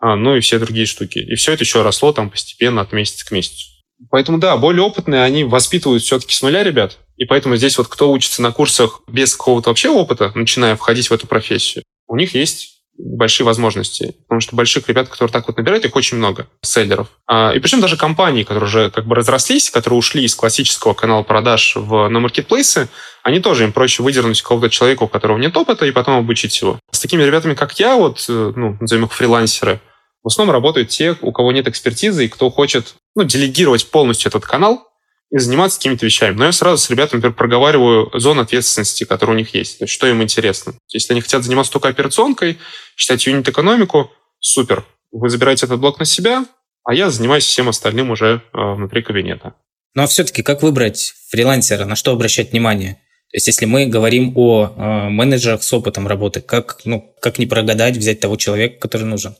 А, 0.00 0.16
ну 0.16 0.34
и 0.34 0.40
все 0.40 0.58
другие 0.58 0.86
штуки. 0.86 1.18
И 1.18 1.34
все 1.34 1.52
это 1.52 1.62
еще 1.62 1.82
росло 1.82 2.12
там 2.12 2.30
постепенно 2.30 2.80
от 2.80 2.92
месяца 2.92 3.26
к 3.26 3.30
месяцу. 3.30 3.66
Поэтому, 4.10 4.38
да, 4.38 4.56
более 4.56 4.82
опытные, 4.82 5.22
они 5.22 5.44
воспитывают 5.44 6.02
все-таки 6.02 6.34
с 6.34 6.40
нуля 6.40 6.62
ребят. 6.62 6.98
И 7.16 7.26
поэтому 7.26 7.56
здесь 7.56 7.76
вот 7.76 7.88
кто 7.88 8.10
учится 8.10 8.40
на 8.40 8.50
курсах 8.50 9.02
без 9.06 9.36
какого-то 9.36 9.68
вообще 9.68 9.90
опыта, 9.90 10.32
начиная 10.34 10.74
входить 10.74 11.10
в 11.10 11.12
эту 11.12 11.26
профессию, 11.26 11.84
у 12.08 12.16
них 12.16 12.34
есть 12.34 12.80
большие 12.96 13.46
возможности. 13.46 14.14
Потому 14.26 14.40
что 14.40 14.56
больших 14.56 14.88
ребят, 14.88 15.08
которые 15.08 15.32
так 15.32 15.46
вот 15.46 15.56
набирают, 15.56 15.84
их 15.84 15.96
очень 15.96 16.16
много, 16.16 16.48
селлеров. 16.62 17.08
А, 17.26 17.52
и 17.52 17.58
причем 17.58 17.80
даже 17.80 17.96
компании, 17.96 18.42
которые 18.42 18.64
уже 18.64 18.90
как 18.90 19.06
бы 19.06 19.14
разрослись, 19.14 19.70
которые 19.70 19.98
ушли 19.98 20.24
из 20.24 20.34
классического 20.34 20.94
канала 20.94 21.22
продаж 21.22 21.76
в, 21.76 22.08
на 22.08 22.20
маркетплейсы, 22.20 22.88
они 23.22 23.40
тоже, 23.40 23.64
им 23.64 23.72
проще 23.72 24.02
выдернуть 24.02 24.40
какого-то 24.40 24.70
человека, 24.70 25.02
у 25.02 25.08
которого 25.08 25.38
нет 25.38 25.56
опыта, 25.56 25.84
и 25.84 25.92
потом 25.92 26.18
обучить 26.18 26.58
его. 26.60 26.78
С 26.90 27.00
такими 27.00 27.22
ребятами, 27.22 27.54
как 27.54 27.78
я, 27.78 27.96
вот, 27.96 28.24
э, 28.28 28.52
ну, 28.56 28.76
назовем 28.80 29.04
их 29.04 29.12
фрилансеры, 29.12 29.80
в 30.22 30.28
основном 30.28 30.52
работают 30.52 30.90
те, 30.90 31.16
у 31.20 31.32
кого 31.32 31.52
нет 31.52 31.66
экспертизы 31.68 32.24
и 32.24 32.28
кто 32.28 32.50
хочет 32.50 32.94
ну, 33.14 33.24
делегировать 33.24 33.90
полностью 33.90 34.28
этот 34.28 34.44
канал 34.44 34.86
и 35.30 35.38
заниматься 35.38 35.78
какими-то 35.78 36.04
вещами. 36.04 36.34
Но 36.34 36.46
я 36.46 36.52
сразу 36.52 36.82
с 36.82 36.90
ребятами, 36.90 37.18
например, 37.18 37.36
проговариваю 37.36 38.10
зону 38.14 38.42
ответственности, 38.42 39.04
которая 39.04 39.36
у 39.36 39.38
них 39.38 39.54
есть, 39.54 39.78
то 39.78 39.84
есть 39.84 39.94
что 39.94 40.06
им 40.06 40.22
интересно. 40.22 40.74
Если 40.88 41.12
они 41.12 41.20
хотят 41.20 41.44
заниматься 41.44 41.72
только 41.72 41.88
операционкой, 41.88 42.58
считать 42.96 43.26
юнит-экономику, 43.26 44.10
супер. 44.40 44.84
Вы 45.12 45.30
забираете 45.30 45.66
этот 45.66 45.80
блок 45.80 45.98
на 45.98 46.04
себя, 46.04 46.44
а 46.84 46.94
я 46.94 47.10
занимаюсь 47.10 47.44
всем 47.44 47.68
остальным 47.68 48.10
уже 48.10 48.42
э, 48.52 48.74
внутри 48.74 49.02
кабинета. 49.02 49.54
Ну 49.94 50.02
а 50.02 50.06
все-таки 50.06 50.42
как 50.42 50.62
выбрать 50.62 51.14
фрилансера, 51.30 51.84
на 51.84 51.96
что 51.96 52.12
обращать 52.12 52.52
внимание? 52.52 52.94
То 53.30 53.36
есть 53.36 53.46
если 53.46 53.64
мы 53.64 53.86
говорим 53.86 54.32
о 54.36 54.66
э, 54.66 55.08
менеджерах 55.08 55.62
с 55.62 55.72
опытом 55.72 56.08
работы, 56.08 56.40
как, 56.40 56.80
ну, 56.84 57.14
как 57.20 57.38
не 57.38 57.46
прогадать, 57.46 57.96
взять 57.96 58.20
того 58.20 58.36
человека, 58.36 58.80
который 58.80 59.06
нужен? 59.06 59.36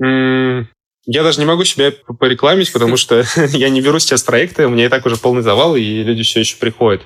Я 0.00 1.22
даже 1.22 1.40
не 1.40 1.46
могу 1.46 1.64
себя 1.64 1.92
порекламить, 2.18 2.72
потому 2.72 2.96
что 2.98 3.24
я 3.52 3.68
не 3.70 3.80
беру 3.80 3.98
сейчас 3.98 4.22
проекты, 4.22 4.66
у 4.66 4.70
меня 4.70 4.86
и 4.86 4.88
так 4.88 5.04
уже 5.06 5.16
полный 5.16 5.42
завал, 5.42 5.76
и 5.76 6.02
люди 6.02 6.22
все 6.22 6.40
еще 6.40 6.56
приходят. 6.56 7.02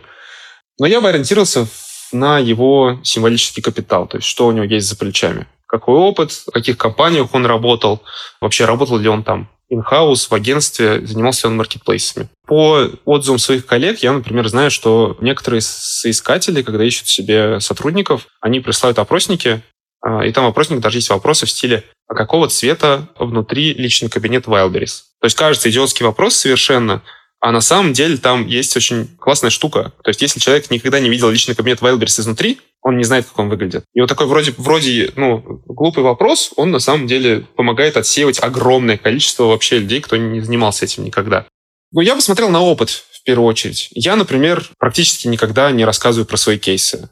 Но 0.78 0.86
я 0.86 1.00
бы 1.00 1.08
ориентировался 1.08 1.66
на 2.12 2.38
его 2.38 3.00
символический 3.04 3.62
капитал, 3.62 4.06
то 4.06 4.18
есть 4.18 4.28
что 4.28 4.46
у 4.46 4.52
него 4.52 4.64
есть 4.64 4.88
за 4.88 4.96
плечами. 4.96 5.46
Какой 5.66 5.94
опыт, 5.94 6.32
в 6.32 6.50
каких 6.50 6.76
компаниях 6.76 7.32
он 7.32 7.46
работал, 7.46 8.02
вообще 8.40 8.66
работал 8.66 8.98
ли 8.98 9.08
он 9.08 9.22
там 9.22 9.48
in-house, 9.72 10.28
в 10.28 10.32
агентстве, 10.32 11.06
занимался 11.06 11.48
он 11.48 11.56
маркетплейсами. 11.56 12.28
По 12.46 12.90
отзывам 13.06 13.38
своих 13.38 13.64
коллег, 13.64 14.00
я, 14.00 14.12
например, 14.12 14.46
знаю, 14.48 14.70
что 14.70 15.16
некоторые 15.20 15.62
соискатели, 15.62 16.62
когда 16.62 16.84
ищут 16.84 17.08
себе 17.08 17.58
сотрудников, 17.60 18.26
они 18.40 18.60
присылают 18.60 18.98
опросники, 18.98 19.62
а, 20.02 20.26
и 20.26 20.32
там 20.32 20.44
опросник 20.44 20.80
даже 20.80 20.98
есть 20.98 21.10
вопросы 21.10 21.46
в 21.46 21.50
стиле 21.50 21.84
«А 22.01 22.01
какого 22.14 22.48
цвета 22.48 23.08
внутри 23.18 23.74
личный 23.74 24.08
кабинет 24.08 24.46
Wildberries?» 24.46 25.02
То 25.20 25.26
есть 25.26 25.36
кажется 25.36 25.70
идиотский 25.70 26.04
вопрос 26.04 26.36
совершенно, 26.36 27.02
а 27.40 27.50
на 27.52 27.60
самом 27.60 27.92
деле 27.92 28.16
там 28.16 28.46
есть 28.46 28.76
очень 28.76 29.08
классная 29.18 29.50
штука. 29.50 29.92
То 30.02 30.10
есть 30.10 30.22
если 30.22 30.40
человек 30.40 30.70
никогда 30.70 31.00
не 31.00 31.10
видел 31.10 31.30
личный 31.30 31.54
кабинет 31.54 31.80
Wildberries 31.80 32.20
изнутри, 32.20 32.60
он 32.82 32.98
не 32.98 33.04
знает, 33.04 33.26
как 33.26 33.38
он 33.38 33.48
выглядит. 33.48 33.84
И 33.94 34.00
вот 34.00 34.08
такой 34.08 34.26
вроде, 34.26 34.52
вроде 34.58 35.12
ну, 35.16 35.62
глупый 35.66 36.02
вопрос, 36.02 36.52
он 36.56 36.70
на 36.70 36.80
самом 36.80 37.06
деле 37.06 37.46
помогает 37.56 37.96
отсеивать 37.96 38.42
огромное 38.42 38.96
количество 38.96 39.44
вообще 39.44 39.78
людей, 39.78 40.00
кто 40.00 40.16
не 40.16 40.40
занимался 40.40 40.84
этим 40.84 41.04
никогда. 41.04 41.46
Ну, 41.92 42.00
я 42.00 42.14
бы 42.14 42.20
смотрел 42.20 42.48
на 42.48 42.60
опыт 42.60 42.90
в 42.90 43.22
первую 43.24 43.46
очередь. 43.46 43.88
Я, 43.92 44.16
например, 44.16 44.68
практически 44.78 45.28
никогда 45.28 45.70
не 45.70 45.84
рассказываю 45.84 46.26
про 46.26 46.36
свои 46.36 46.58
кейсы. 46.58 47.08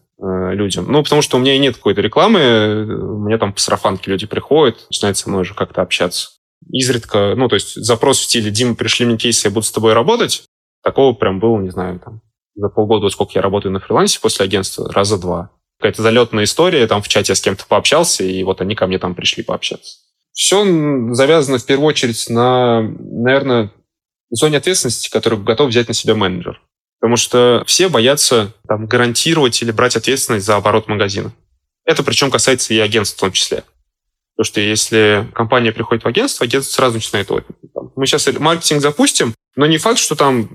Людям. 0.55 0.91
Ну, 0.91 1.03
потому 1.03 1.23
что 1.23 1.37
у 1.37 1.41
меня 1.41 1.55
и 1.55 1.59
нет 1.59 1.77
какой-то 1.77 2.01
рекламы, 2.01 2.85
у 2.85 3.27
меня 3.27 3.39
там 3.39 3.53
по 3.53 3.61
сарафанке 3.61 4.11
люди 4.11 4.27
приходят, 4.27 4.87
начинают 4.91 5.17
со 5.17 5.29
мной 5.29 5.43
уже 5.43 5.55
как-то 5.55 5.83
общаться. 5.83 6.31
Изредка, 6.71 7.35
ну, 7.37 7.49
то 7.49 7.55
есть 7.55 7.75
запрос 7.75 8.19
в 8.19 8.25
стиле 8.25 8.51
«Дима, 8.51 8.75
пришли 8.75 9.07
мне 9.07 9.17
кейсы, 9.17 9.49
я 9.49 9.53
буду 9.53 9.67
с 9.67 9.73
тобой 9.73 9.93
работать», 9.95 10.45
такого 10.83 11.15
прям 11.15 11.41
было, 11.41 11.59
не 11.59 11.71
знаю, 11.71 12.01
там, 12.01 12.21
за 12.55 12.69
полгода, 12.69 13.09
сколько 13.09 13.33
я 13.35 13.43
работаю 13.43 13.73
на 13.73 13.81
фрилансе 13.81 14.21
после 14.21 14.45
агентства, 14.45 14.91
раза 14.93 15.19
два. 15.19 15.51
Какая-то 15.79 16.03
залетная 16.03 16.45
история, 16.45 16.87
там 16.87 17.01
в 17.03 17.09
чате 17.09 17.33
я 17.33 17.35
с 17.35 17.41
кем-то 17.41 17.65
пообщался, 17.67 18.23
и 18.23 18.43
вот 18.43 18.61
они 18.61 18.75
ко 18.75 18.87
мне 18.87 18.99
там 18.99 19.15
пришли 19.15 19.43
пообщаться. 19.43 19.99
Все 20.33 20.65
завязано 21.13 21.59
в 21.59 21.65
первую 21.65 21.89
очередь 21.89 22.29
на, 22.29 22.83
наверное, 22.83 23.73
зоне 24.31 24.59
ответственности, 24.59 25.11
которую 25.11 25.43
готов 25.43 25.71
взять 25.71 25.89
на 25.89 25.95
себя 25.95 26.15
менеджер. 26.15 26.61
Потому 27.01 27.17
что 27.17 27.65
все 27.67 27.89
боятся 27.89 28.53
там, 28.69 28.87
гарантировать 28.87 29.61
или 29.63 29.71
брать 29.71 29.97
ответственность 29.97 30.47
за 30.47 30.57
оборот 30.57 30.87
магазина. 30.87 31.33
Это 31.85 32.03
причем 32.03 32.31
касается 32.31 32.75
и 32.75 32.79
агентств 32.79 33.17
в 33.17 33.21
том 33.21 33.33
числе. 33.33 33.65
Потому 34.37 34.53
что 34.53 34.61
если 34.61 35.29
компания 35.35 35.73
приходит 35.73 36.05
в 36.05 36.09
агентство, 36.09 36.45
агентство 36.45 36.75
сразу 36.75 36.95
начинает, 36.95 37.29
вот, 37.31 37.45
мы 37.97 38.07
сейчас 38.07 38.29
маркетинг 38.39 38.81
запустим, 38.81 39.35
но 39.57 39.67
не 39.67 39.79
факт, 39.79 39.99
что 39.99 40.15
там 40.15 40.49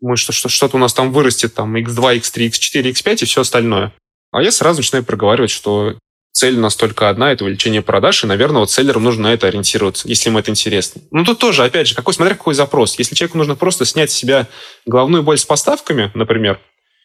мы 0.00 0.16
что, 0.16 0.32
что, 0.32 0.48
что-то 0.48 0.76
у 0.76 0.80
нас 0.80 0.92
там 0.92 1.12
вырастет, 1.12 1.54
там 1.54 1.74
x2, 1.76 2.18
x3, 2.18 2.48
x4, 2.48 2.92
x5 2.92 3.22
и 3.22 3.24
все 3.24 3.40
остальное. 3.40 3.92
А 4.32 4.42
я 4.42 4.50
сразу 4.50 4.80
начинаю 4.80 5.04
проговаривать, 5.04 5.50
что 5.50 5.96
цель 6.34 6.58
у 6.58 6.60
нас 6.60 6.74
только 6.76 7.08
одна, 7.08 7.32
это 7.32 7.44
увеличение 7.44 7.80
продаж, 7.80 8.24
и, 8.24 8.26
наверное, 8.26 8.60
вот 8.60 8.70
селлерам 8.70 9.04
нужно 9.04 9.24
на 9.24 9.32
это 9.32 9.46
ориентироваться, 9.46 10.08
если 10.08 10.28
им 10.28 10.36
это 10.36 10.50
интересно. 10.50 11.00
Ну, 11.12 11.24
тут 11.24 11.38
тоже, 11.38 11.64
опять 11.64 11.88
же, 11.88 11.94
какой, 11.94 12.12
смотря 12.12 12.34
какой 12.34 12.54
запрос. 12.54 12.98
Если 12.98 13.14
человеку 13.14 13.38
нужно 13.38 13.54
просто 13.54 13.84
снять 13.84 14.10
с 14.10 14.14
себя 14.14 14.48
головную 14.84 15.22
боль 15.22 15.38
с 15.38 15.44
поставками, 15.44 16.10
например, 16.14 16.60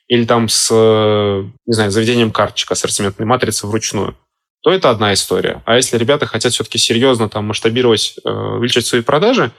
или 0.08 0.26
там 0.26 0.50
с, 0.50 0.72
не 0.74 1.74
знаю, 1.74 1.92
заведением 1.92 2.32
карточек 2.32 2.72
ассортиментной 2.72 3.28
матрицы 3.28 3.68
вручную, 3.68 4.18
то 4.62 4.72
это 4.72 4.90
одна 4.90 5.14
история. 5.14 5.62
А 5.66 5.76
если 5.76 5.98
ребята 5.98 6.26
хотят 6.26 6.52
все-таки 6.52 6.80
серьезно 6.80 7.30
там 7.30 7.46
масштабировать, 7.46 8.16
э, 8.26 8.30
увеличить 8.30 8.88
свои 8.88 9.02
продажи, 9.02 9.52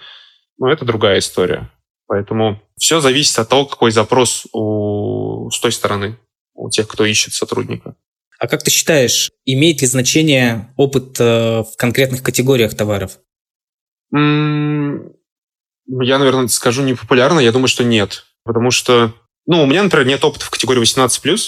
ну, 0.58 0.66
это 0.66 0.84
другая 0.84 1.20
история. 1.20 1.70
Поэтому 2.06 2.60
все 2.76 3.00
зависит 3.00 3.38
от 3.38 3.48
того, 3.48 3.66
какой 3.66 3.92
запрос 3.92 4.46
у, 4.52 5.48
с 5.50 5.60
той 5.60 5.70
стороны, 5.70 6.18
у 6.54 6.68
тех, 6.68 6.88
кто 6.88 7.04
ищет 7.04 7.32
сотрудника. 7.32 7.94
А 8.40 8.48
как 8.48 8.62
ты 8.62 8.70
считаешь, 8.70 9.30
имеет 9.44 9.82
ли 9.82 9.86
значение 9.86 10.72
опыт 10.78 11.20
э, 11.20 11.62
в 11.62 11.76
конкретных 11.76 12.22
категориях 12.22 12.74
товаров? 12.74 13.18
Я, 15.86 16.18
наверное, 16.18 16.48
скажу 16.48 16.82
непопулярно. 16.82 17.38
Я 17.38 17.52
думаю, 17.52 17.68
что 17.68 17.84
нет. 17.84 18.24
Потому 18.42 18.70
что, 18.70 19.12
ну, 19.46 19.62
у 19.62 19.66
меня, 19.66 19.82
например, 19.82 20.06
нет 20.06 20.24
опыта 20.24 20.46
в 20.46 20.50
категории 20.50 20.80
18+. 20.80 21.38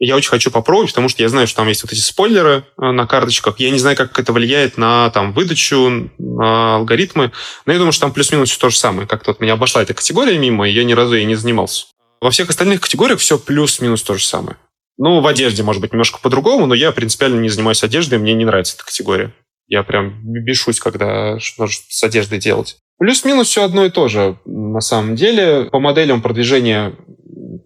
И 0.00 0.06
я 0.06 0.16
очень 0.16 0.28
хочу 0.28 0.50
попробовать, 0.50 0.90
потому 0.90 1.08
что 1.08 1.22
я 1.22 1.30
знаю, 1.30 1.46
что 1.46 1.56
там 1.56 1.68
есть 1.68 1.82
вот 1.82 1.92
эти 1.92 2.00
спойлеры 2.00 2.66
э, 2.76 2.90
на 2.90 3.06
карточках. 3.06 3.58
Я 3.58 3.70
не 3.70 3.78
знаю, 3.78 3.96
как 3.96 4.18
это 4.18 4.34
влияет 4.34 4.76
на 4.76 5.08
там, 5.08 5.32
выдачу, 5.32 6.10
на 6.18 6.76
алгоритмы. 6.76 7.32
Но 7.64 7.72
я 7.72 7.78
думаю, 7.78 7.92
что 7.92 8.02
там 8.02 8.12
плюс-минус 8.12 8.50
все 8.50 8.60
то 8.60 8.68
же 8.68 8.76
самое. 8.76 9.08
Как-то 9.08 9.30
вот 9.30 9.40
меня 9.40 9.54
обошла 9.54 9.80
эта 9.80 9.94
категория 9.94 10.36
мимо, 10.36 10.68
и 10.68 10.72
я 10.72 10.84
ни 10.84 10.92
разу 10.92 11.14
ей 11.14 11.24
не 11.24 11.36
занимался. 11.36 11.86
Во 12.20 12.30
всех 12.30 12.50
остальных 12.50 12.82
категориях 12.82 13.18
все 13.18 13.38
плюс-минус 13.38 14.02
то 14.02 14.12
же 14.12 14.26
самое. 14.26 14.58
Ну, 14.98 15.20
в 15.20 15.26
одежде, 15.26 15.62
может 15.62 15.80
быть, 15.80 15.92
немножко 15.92 16.18
по-другому, 16.20 16.66
но 16.66 16.74
я 16.74 16.90
принципиально 16.90 17.40
не 17.40 17.48
занимаюсь 17.48 17.84
одеждой, 17.84 18.18
мне 18.18 18.34
не 18.34 18.44
нравится 18.44 18.74
эта 18.74 18.84
категория. 18.84 19.32
Я 19.68 19.84
прям 19.84 20.20
бешусь, 20.24 20.80
когда 20.80 21.38
что 21.38 21.68
с 21.68 22.02
одеждой 22.02 22.38
делать. 22.38 22.78
Плюс-минус 22.98 23.48
все 23.48 23.64
одно 23.64 23.84
и 23.84 23.90
то 23.90 24.08
же, 24.08 24.38
на 24.44 24.80
самом 24.80 25.14
деле. 25.14 25.68
По 25.70 25.78
моделям 25.78 26.20
продвижения 26.20 26.96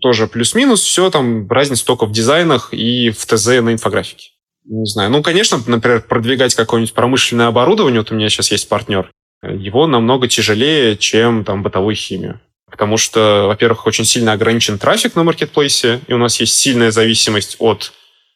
тоже 0.00 0.26
плюс-минус. 0.26 0.82
Все 0.82 1.10
там 1.10 1.48
разница 1.48 1.86
только 1.86 2.04
в 2.04 2.12
дизайнах 2.12 2.74
и 2.74 3.10
в 3.10 3.24
ТЗ 3.24 3.46
на 3.62 3.72
инфографике. 3.72 4.30
Не 4.64 4.84
знаю. 4.84 5.10
Ну, 5.10 5.22
конечно, 5.22 5.58
например, 5.66 6.02
продвигать 6.02 6.54
какое-нибудь 6.54 6.92
промышленное 6.92 7.46
оборудование, 7.46 8.00
вот 8.00 8.12
у 8.12 8.14
меня 8.14 8.28
сейчас 8.28 8.50
есть 8.50 8.68
партнер, 8.68 9.10
его 9.42 9.86
намного 9.86 10.28
тяжелее, 10.28 10.96
чем 10.96 11.44
там 11.44 11.62
бытовую 11.62 11.94
химию 11.94 12.40
потому 12.72 12.96
что, 12.96 13.44
во-первых, 13.46 13.86
очень 13.86 14.06
сильно 14.06 14.32
ограничен 14.32 14.78
трафик 14.78 15.14
на 15.14 15.22
маркетплейсе, 15.22 16.00
и 16.08 16.14
у 16.14 16.18
нас 16.18 16.40
есть 16.40 16.56
сильная 16.56 16.90
зависимость 16.90 17.56
от 17.58 17.92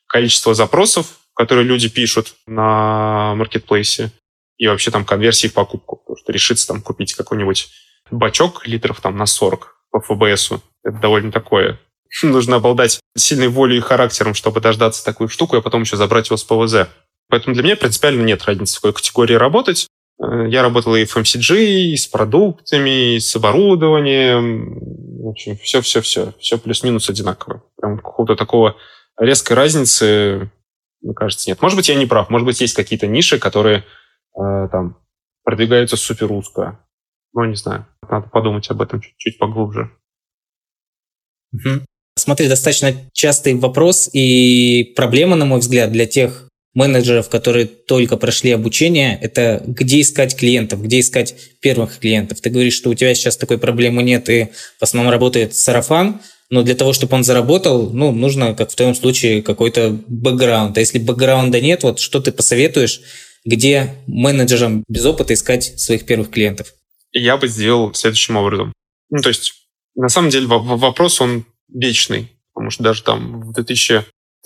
количества 0.07 0.55
запросов, 0.55 1.07
которые 1.35 1.64
люди 1.64 1.88
пишут 1.88 2.35
на 2.46 3.35
маркетплейсе, 3.35 4.12
и 4.59 4.68
вообще 4.68 4.90
там 4.90 5.07
конверсии 5.07 5.49
в 5.49 5.55
покупку, 5.55 5.96
потому 5.96 6.18
что 6.18 6.33
решиться 6.33 6.68
там 6.68 6.83
купить 6.83 7.14
какой-нибудь 7.14 7.68
бачок 8.11 8.66
литров 8.66 9.01
там 9.01 9.16
на 9.16 9.25
40 9.27 9.75
по 9.90 10.01
ФБСу, 10.01 10.62
это 10.85 10.99
довольно 10.99 11.33
такое. 11.33 11.81
Нужно 12.22 12.57
обладать 12.57 13.01
сильной 13.16 13.49
волей 13.49 13.79
и 13.79 13.81
характером, 13.81 14.35
чтобы 14.35 14.61
дождаться 14.61 15.03
такую 15.03 15.29
штуку, 15.29 15.57
а 15.57 15.62
потом 15.62 15.83
еще 15.83 15.96
забрать 15.96 16.29
его 16.29 16.37
с 16.37 16.44
ПВЗ. 16.44 16.88
Поэтому 17.29 17.55
для 17.55 17.64
меня 17.64 17.77
принципиально 17.77 18.22
нет 18.22 18.44
разницы, 18.44 18.77
в 18.77 18.83
какой 18.83 18.92
категории 18.92 19.35
работать. 19.35 19.88
Э, 20.23 20.49
я 20.49 20.63
работал 20.63 20.95
и 20.97 21.05
в 21.05 21.17
FMCG, 21.17 21.57
и 21.57 21.97
с 21.97 22.07
продуктами, 22.07 23.17
и 23.17 23.21
с 23.21 23.35
оборудованием. 23.37 24.79
В 25.23 25.29
общем, 25.29 25.57
все-все-все. 25.57 26.33
Все 26.39 26.59
плюс-минус 26.59 27.11
одинаково. 27.11 27.63
Прям 27.77 27.99
какого-то 27.99 28.37
такого 28.37 28.77
резкой 29.19 29.57
разницы, 29.57 30.51
мне 31.03 31.15
кажется, 31.15 31.51
нет. 31.51 31.61
Может 31.61 31.77
быть, 31.77 31.89
я 31.89 31.95
не 31.95 32.07
прав. 32.07 32.31
Может 32.31 32.47
быть, 32.47 32.61
есть 32.61 32.75
какие-то 32.75 33.07
ниши, 33.07 33.39
которые 33.39 33.85
э, 34.39 34.69
там 34.71 34.99
продвигаются 35.45 35.97
супер 35.97 36.33
узко. 36.33 36.81
Ну, 37.33 37.45
не 37.45 37.57
знаю. 37.57 37.87
Надо 38.09 38.29
подумать 38.29 38.69
об 38.71 38.81
этом 38.81 39.01
чуть-чуть 39.01 39.39
поглубже. 39.39 39.91
Угу. 41.53 41.85
Смотри, 42.19 42.49
достаточно 42.49 42.95
частый 43.13 43.55
вопрос 43.55 44.09
и 44.13 44.95
проблема, 44.97 45.37
на 45.37 45.45
мой 45.45 45.61
взгляд, 45.61 45.93
для 45.93 46.07
тех 46.07 46.46
менеджеров, 46.77 47.31
которые 47.31 47.67
только 47.67 48.17
прошли 48.19 48.51
обучение, 48.53 49.19
это 49.21 49.62
где 49.67 50.03
искать 50.03 50.37
клиентов, 50.37 50.83
где 50.83 51.01
искать 51.01 51.35
первых 51.61 51.99
клиентов. 51.99 52.41
Ты 52.41 52.51
говоришь, 52.51 52.75
что 52.75 52.91
у 52.91 52.95
тебя 52.95 53.15
сейчас 53.15 53.37
такой 53.39 53.59
проблемы 53.59 54.03
нет, 54.03 54.29
и 54.29 54.51
в 54.79 54.83
основном 54.83 55.11
работает 55.11 55.55
сарафан, 55.55 56.21
но 56.51 56.62
для 56.62 56.75
того, 56.75 56.93
чтобы 56.93 57.17
он 57.17 57.25
заработал, 57.25 57.91
ну, 57.91 58.12
нужно, 58.12 58.55
как 58.55 58.71
в 58.71 58.77
твоем 58.77 58.95
случае, 58.95 59.43
какой-то 59.43 59.99
бэкграунд. 60.07 60.77
А 60.77 60.81
если 60.81 60.99
бэкграунда 60.99 61.61
нет, 61.62 61.83
вот 61.83 61.99
что 61.99 62.21
ты 62.21 62.31
посоветуешь, 62.31 63.01
где 63.47 63.95
менеджерам 64.07 64.85
без 64.87 65.07
опыта 65.07 65.33
искать 65.33 65.81
своих 65.81 66.05
первых 66.05 66.31
клиентов? 66.31 66.75
Я 67.12 67.39
бы 67.39 67.49
сделал 67.49 67.95
следующим 67.95 68.37
образом. 68.37 68.75
Ну, 69.09 69.23
то 69.23 69.31
есть, 69.31 69.55
на 69.95 70.11
самом 70.11 70.29
деле, 70.29 70.47
вопрос, 70.47 71.23
он 71.23 71.47
вечный. 71.73 72.31
Потому 72.53 72.71
что 72.71 72.83
даже 72.83 73.03
там 73.03 73.41
в 73.41 73.53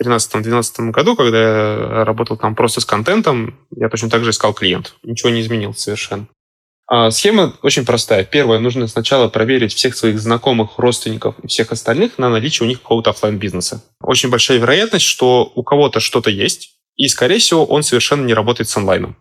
2013-2012 0.00 0.90
году, 0.90 1.16
когда 1.16 1.38
я 1.38 2.04
работал 2.04 2.36
там 2.36 2.54
просто 2.54 2.80
с 2.80 2.84
контентом, 2.84 3.58
я 3.74 3.88
точно 3.88 4.10
так 4.10 4.24
же 4.24 4.30
искал 4.30 4.54
клиент. 4.54 4.94
Ничего 5.02 5.30
не 5.30 5.40
изменилось 5.40 5.78
совершенно. 5.78 6.26
А 6.92 7.12
схема 7.12 7.54
очень 7.62 7.86
простая. 7.86 8.24
Первое, 8.24 8.58
нужно 8.58 8.88
сначала 8.88 9.28
проверить 9.28 9.72
всех 9.72 9.94
своих 9.94 10.18
знакомых, 10.18 10.78
родственников 10.78 11.36
и 11.40 11.46
всех 11.46 11.70
остальных 11.70 12.18
на 12.18 12.28
наличие 12.28 12.66
у 12.66 12.68
них 12.68 12.82
какого-то 12.82 13.10
офлайн 13.10 13.38
бизнеса 13.38 13.84
Очень 14.00 14.28
большая 14.28 14.58
вероятность, 14.58 15.04
что 15.04 15.52
у 15.54 15.62
кого-то 15.62 16.00
что-то 16.00 16.30
есть, 16.30 16.74
и, 16.96 17.06
скорее 17.06 17.38
всего, 17.38 17.64
он 17.64 17.84
совершенно 17.84 18.26
не 18.26 18.34
работает 18.34 18.68
с 18.68 18.76
онлайном. 18.76 19.16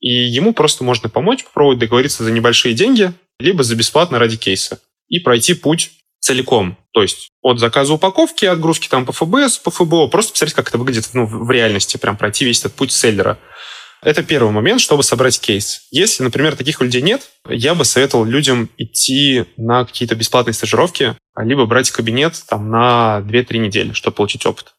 И 0.00 0.10
ему 0.10 0.52
просто 0.52 0.84
можно 0.84 1.08
помочь, 1.08 1.42
попробовать 1.42 1.78
договориться 1.78 2.22
за 2.22 2.32
небольшие 2.32 2.74
деньги, 2.74 3.14
либо 3.38 3.62
за 3.62 3.76
бесплатно 3.76 4.18
ради 4.18 4.36
кейса, 4.36 4.80
и 5.08 5.20
пройти 5.20 5.54
путь 5.54 5.92
целиком. 6.30 6.76
То 6.92 7.02
есть 7.02 7.30
от 7.42 7.58
заказа 7.58 7.92
упаковки, 7.92 8.44
отгрузки 8.44 8.88
там 8.88 9.04
по 9.04 9.12
ФБС, 9.12 9.58
по 9.58 9.72
ФБО, 9.72 10.06
просто 10.06 10.32
посмотреть, 10.32 10.54
как 10.54 10.68
это 10.68 10.78
выглядит 10.78 11.10
ну, 11.12 11.26
в 11.26 11.50
реальности, 11.50 11.96
прям 11.96 12.16
пройти 12.16 12.44
весь 12.44 12.60
этот 12.60 12.74
путь 12.74 12.92
селлера. 12.92 13.36
Это 14.00 14.22
первый 14.22 14.52
момент, 14.52 14.80
чтобы 14.80 15.02
собрать 15.02 15.40
кейс. 15.40 15.88
Если, 15.90 16.22
например, 16.22 16.54
таких 16.56 16.80
людей 16.80 17.02
нет, 17.02 17.30
я 17.48 17.74
бы 17.74 17.84
советовал 17.84 18.24
людям 18.24 18.70
идти 18.78 19.44
на 19.56 19.84
какие-то 19.84 20.14
бесплатные 20.14 20.54
стажировки, 20.54 21.16
либо 21.36 21.66
брать 21.66 21.90
кабинет 21.90 22.40
там 22.48 22.70
на 22.70 23.22
2-3 23.26 23.58
недели, 23.58 23.92
чтобы 23.92 24.14
получить 24.14 24.46
опыт. 24.46 24.72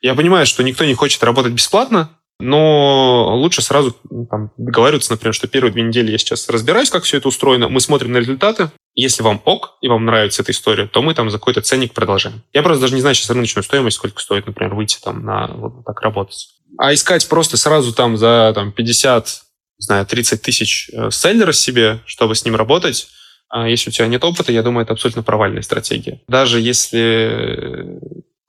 Я 0.00 0.14
понимаю, 0.14 0.46
что 0.46 0.62
никто 0.62 0.84
не 0.84 0.94
хочет 0.94 1.24
работать 1.24 1.52
бесплатно, 1.52 2.10
но 2.40 3.36
лучше 3.36 3.62
сразу 3.62 3.96
ну, 4.10 4.26
там, 4.26 4.50
договариваться, 4.56 5.12
например, 5.12 5.34
что 5.34 5.46
первые 5.46 5.72
две 5.72 5.82
недели 5.82 6.10
я 6.10 6.18
сейчас 6.18 6.48
разбираюсь, 6.48 6.90
как 6.90 7.04
все 7.04 7.18
это 7.18 7.28
устроено, 7.28 7.68
мы 7.68 7.80
смотрим 7.80 8.12
на 8.12 8.18
результаты, 8.18 8.70
если 8.94 9.22
вам 9.22 9.40
ок 9.44 9.76
и 9.80 9.88
вам 9.88 10.04
нравится 10.04 10.42
эта 10.42 10.52
история, 10.52 10.86
то 10.86 11.02
мы 11.02 11.14
там 11.14 11.30
за 11.30 11.38
какой-то 11.38 11.62
ценник 11.62 11.92
продолжаем. 11.94 12.42
Я 12.52 12.62
просто 12.62 12.82
даже 12.82 12.94
не 12.94 13.00
знаю 13.00 13.14
сейчас 13.14 13.30
рыночную 13.30 13.64
стоимость, 13.64 13.96
сколько 13.96 14.20
стоит, 14.20 14.46
например, 14.46 14.74
выйти 14.74 14.98
там 15.02 15.24
на 15.24 15.48
вот 15.48 15.84
так 15.84 16.00
работать. 16.00 16.48
А 16.78 16.92
искать 16.92 17.28
просто 17.28 17.56
сразу 17.56 17.92
там 17.92 18.16
за 18.16 18.52
там, 18.54 18.72
50, 18.72 19.26
не 19.26 19.84
знаю, 19.84 20.06
30 20.06 20.42
тысяч 20.42 20.90
э, 20.92 21.10
селлера 21.10 21.52
себе, 21.52 22.00
чтобы 22.06 22.34
с 22.34 22.44
ним 22.44 22.56
работать, 22.56 23.08
а 23.48 23.68
если 23.68 23.90
у 23.90 23.92
тебя 23.92 24.08
нет 24.08 24.24
опыта, 24.24 24.50
я 24.50 24.62
думаю, 24.62 24.82
это 24.84 24.94
абсолютно 24.94 25.22
провальная 25.22 25.62
стратегия. 25.62 26.20
Даже 26.26 26.60
если 26.60 28.00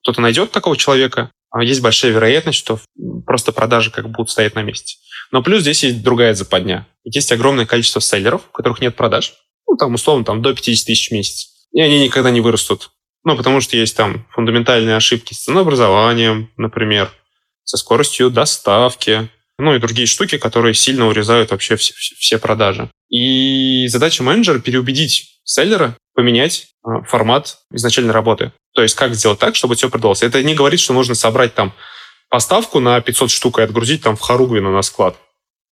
кто-то 0.01 0.21
найдет 0.21 0.51
такого 0.51 0.77
человека, 0.77 1.31
есть 1.61 1.81
большая 1.81 2.11
вероятность, 2.11 2.57
что 2.57 2.79
просто 3.25 3.51
продажи 3.51 3.91
как 3.91 4.09
будут 4.09 4.29
стоять 4.29 4.55
на 4.55 4.61
месте. 4.61 4.97
Но 5.31 5.41
плюс 5.41 5.61
здесь 5.61 5.83
есть 5.83 6.03
другая 6.03 6.33
западня. 6.33 6.87
Есть 7.03 7.31
огромное 7.31 7.65
количество 7.65 8.01
селлеров, 8.01 8.41
у 8.49 8.51
которых 8.51 8.81
нет 8.81 8.95
продаж. 8.95 9.33
Ну, 9.67 9.77
там, 9.77 9.93
условно, 9.93 10.25
там, 10.25 10.41
до 10.41 10.53
50 10.53 10.85
тысяч 10.85 11.09
в 11.09 11.13
месяц. 11.13 11.67
И 11.71 11.81
они 11.81 12.03
никогда 12.03 12.31
не 12.31 12.41
вырастут. 12.41 12.91
Ну, 13.23 13.35
потому 13.35 13.59
что 13.59 13.75
есть 13.75 13.97
там 13.97 14.27
фундаментальные 14.31 14.95
ошибки 14.95 15.33
с 15.33 15.43
ценообразованием, 15.43 16.51
например, 16.57 17.11
со 17.63 17.77
скоростью 17.77 18.29
доставки, 18.29 19.29
ну 19.57 19.73
и 19.73 19.79
другие 19.79 20.05
штуки, 20.05 20.37
которые 20.37 20.73
сильно 20.73 21.07
урезают 21.07 21.51
вообще 21.51 21.75
все, 21.75 21.93
все 21.95 22.37
продажи. 22.37 22.89
И 23.09 23.87
задача 23.87 24.21
менеджера 24.23 24.59
переубедить 24.59 25.39
селлера 25.43 25.97
поменять 26.13 26.67
э, 26.85 27.03
формат 27.07 27.59
изначальной 27.71 28.13
работы. 28.13 28.51
То 28.75 28.81
есть 28.83 28.95
как 28.95 29.15
сделать 29.15 29.39
так, 29.39 29.55
чтобы 29.55 29.75
все 29.75 29.89
продалось. 29.89 30.21
Это 30.21 30.43
не 30.43 30.53
говорит, 30.53 30.81
что 30.81 30.93
нужно 30.93 31.15
собрать 31.15 31.55
там 31.55 31.73
поставку 32.29 32.81
на 32.81 32.99
500 32.99 33.31
штук 33.31 33.59
и 33.59 33.61
отгрузить 33.61 34.03
там 34.03 34.17
в 34.17 34.21
Харугвину 34.21 34.71
на 34.71 34.81
склад, 34.81 35.15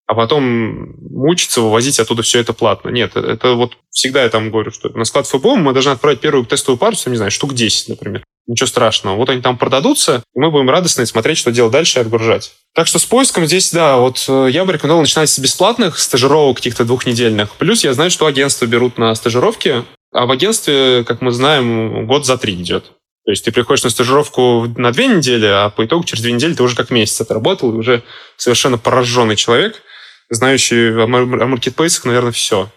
а 0.05 0.13
потом 0.13 0.95
мучиться, 1.09 1.61
вывозить 1.61 1.99
оттуда 1.99 2.23
все 2.23 2.39
это 2.39 2.51
платно. 2.51 2.89
Нет, 2.89 3.11
э, 3.15 3.21
это 3.21 3.53
вот 3.53 3.77
всегда 3.89 4.23
я 4.23 4.29
там 4.29 4.51
говорю, 4.51 4.71
что 4.71 4.89
на 4.89 5.05
склад 5.05 5.27
ФБО 5.27 5.55
мы 5.55 5.71
должны 5.71 5.91
отправить 5.91 6.19
первую 6.19 6.45
тестовую 6.45 6.77
пару, 6.77 6.95
не 7.05 7.15
знаю, 7.15 7.31
штук 7.31 7.53
10, 7.53 7.89
например. 7.89 8.23
Ничего 8.45 8.67
страшного. 8.67 9.15
Вот 9.15 9.29
они 9.29 9.41
там 9.41 9.57
продадутся, 9.57 10.23
и 10.35 10.39
мы 10.39 10.51
будем 10.51 10.69
радостно 10.69 11.05
смотреть, 11.05 11.37
что 11.37 11.51
делать 11.51 11.71
дальше 11.71 11.99
и 11.99 12.01
отгружать. 12.01 12.51
Так 12.73 12.87
что 12.87 12.99
с 12.99 13.05
поиском 13.05 13.45
здесь, 13.45 13.71
да, 13.71 13.97
вот 13.97 14.25
э, 14.27 14.49
я 14.51 14.65
бы 14.65 14.73
рекомендовал 14.73 15.01
начинать 15.01 15.29
с 15.29 15.39
бесплатных 15.39 15.97
стажировок 15.99 16.57
каких-то 16.57 16.83
двухнедельных. 16.83 17.55
Плюс 17.55 17.85
я 17.85 17.93
знаю, 17.93 18.11
что 18.11 18.25
агентства 18.25 18.65
берут 18.65 18.97
на 18.97 19.15
стажировки, 19.15 19.85
а 20.11 20.25
в 20.25 20.31
агентстве, 20.31 21.03
как 21.05 21.21
мы 21.21 21.31
знаем, 21.31 22.07
год 22.07 22.25
за 22.25 22.37
три 22.37 22.55
идет. 22.55 22.91
То 23.25 23.31
есть 23.31 23.45
ты 23.45 23.51
приходишь 23.51 23.83
на 23.83 23.89
стажировку 23.89 24.65
на 24.77 24.91
две 24.91 25.07
недели, 25.07 25.45
а 25.45 25.69
по 25.69 25.85
итогу 25.85 26.03
через 26.03 26.23
две 26.23 26.31
недели 26.31 26.53
ты 26.53 26.63
уже 26.63 26.75
как 26.75 26.89
месяц 26.89 27.21
отработал, 27.21 27.71
и 27.71 27.77
уже 27.77 28.03
совершенно 28.37 28.77
пораженный 28.77 29.35
человек, 29.35 29.83
знающий 30.29 30.99
о 30.99 31.07
маркетплейсах, 31.07 32.05
наверное, 32.05 32.31
все. 32.31 32.71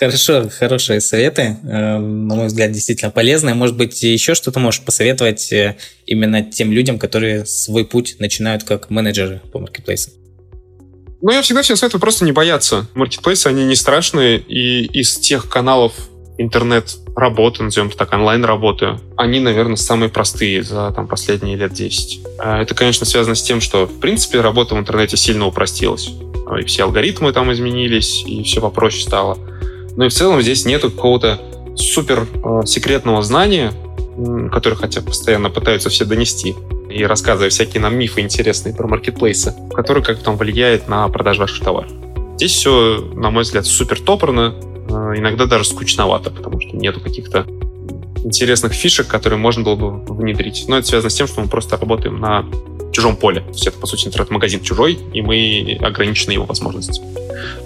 Хорошо, 0.00 0.48
хорошие 0.48 1.00
советы, 1.00 1.56
э, 1.62 1.98
на 1.98 2.34
мой 2.34 2.46
взгляд, 2.48 2.72
действительно 2.72 3.12
полезные. 3.12 3.54
Может 3.54 3.76
быть, 3.76 4.02
еще 4.02 4.34
что-то 4.34 4.58
можешь 4.58 4.80
посоветовать 4.80 5.52
э, 5.52 5.76
именно 6.06 6.42
тем 6.42 6.72
людям, 6.72 6.98
которые 6.98 7.46
свой 7.46 7.84
путь 7.84 8.16
начинают 8.18 8.64
как 8.64 8.90
менеджеры 8.90 9.40
по 9.52 9.60
маркетплейсам? 9.60 10.12
Ну, 11.22 11.30
я 11.30 11.42
всегда 11.42 11.62
всем 11.62 11.76
советую 11.76 12.00
просто 12.00 12.24
не 12.24 12.32
бояться. 12.32 12.88
Маркетплейсы, 12.94 13.46
они 13.46 13.64
не 13.64 13.76
страшные, 13.76 14.38
и 14.40 14.86
из 14.86 15.16
тех 15.16 15.48
каналов 15.48 15.94
интернет-работы, 16.38 17.62
назовем 17.62 17.88
это 17.88 17.98
так, 17.98 18.12
онлайн-работы, 18.12 18.98
они, 19.16 19.40
наверное, 19.40 19.76
самые 19.76 20.08
простые 20.08 20.62
за 20.62 20.90
там, 20.92 21.06
последние 21.06 21.56
лет 21.56 21.72
10. 21.72 22.20
Э, 22.38 22.62
это, 22.62 22.74
конечно, 22.74 23.06
связано 23.06 23.34
с 23.34 23.42
тем, 23.42 23.60
что, 23.60 23.86
в 23.86 24.00
принципе, 24.00 24.40
работа 24.40 24.74
в 24.74 24.78
интернете 24.78 25.16
сильно 25.16 25.46
упростилась 25.46 26.10
и 26.60 26.64
все 26.64 26.84
алгоритмы 26.84 27.32
там 27.32 27.52
изменились, 27.52 28.24
и 28.26 28.42
все 28.42 28.60
попроще 28.60 29.02
стало. 29.02 29.38
Но 29.96 30.06
и 30.06 30.08
в 30.08 30.12
целом 30.12 30.42
здесь 30.42 30.64
нету 30.64 30.90
какого-то 30.90 31.40
супер 31.76 32.26
э, 32.32 32.66
секретного 32.66 33.22
знания, 33.22 33.72
которое 34.52 34.76
хотя 34.76 35.00
постоянно 35.00 35.50
пытаются 35.50 35.88
все 35.88 36.04
донести, 36.04 36.54
и 36.90 37.04
рассказывая 37.04 37.50
всякие 37.50 37.80
нам 37.80 37.96
мифы 37.96 38.20
интересные 38.20 38.74
про 38.74 38.86
маркетплейсы, 38.86 39.54
которые 39.72 40.04
как 40.04 40.18
там 40.18 40.36
влияет 40.36 40.88
на 40.88 41.08
продажу 41.08 41.40
ваших 41.40 41.64
товаров. 41.64 41.90
Здесь 42.36 42.52
все, 42.52 43.00
на 43.14 43.30
мой 43.30 43.42
взгляд, 43.42 43.66
супер 43.66 44.00
топорно, 44.00 44.54
э, 44.54 44.73
иногда 45.16 45.46
даже 45.46 45.64
скучновато, 45.64 46.30
потому 46.30 46.60
что 46.60 46.76
нету 46.76 47.00
каких-то 47.00 47.46
интересных 48.24 48.72
фишек, 48.72 49.06
которые 49.06 49.38
можно 49.38 49.62
было 49.62 49.74
бы 49.74 50.14
внедрить. 50.14 50.64
Но 50.68 50.78
это 50.78 50.86
связано 50.86 51.10
с 51.10 51.14
тем, 51.14 51.26
что 51.26 51.40
мы 51.40 51.48
просто 51.48 51.76
работаем 51.76 52.18
на 52.18 52.44
чужом 52.92 53.16
поле. 53.16 53.40
То 53.40 53.50
есть 53.50 53.66
это, 53.66 53.78
по 53.78 53.86
сути, 53.86 54.06
интернет-магазин 54.06 54.62
чужой, 54.62 54.98
и 55.12 55.20
мы 55.20 55.78
ограничены 55.82 56.32
его 56.32 56.44
возможностями. 56.44 57.08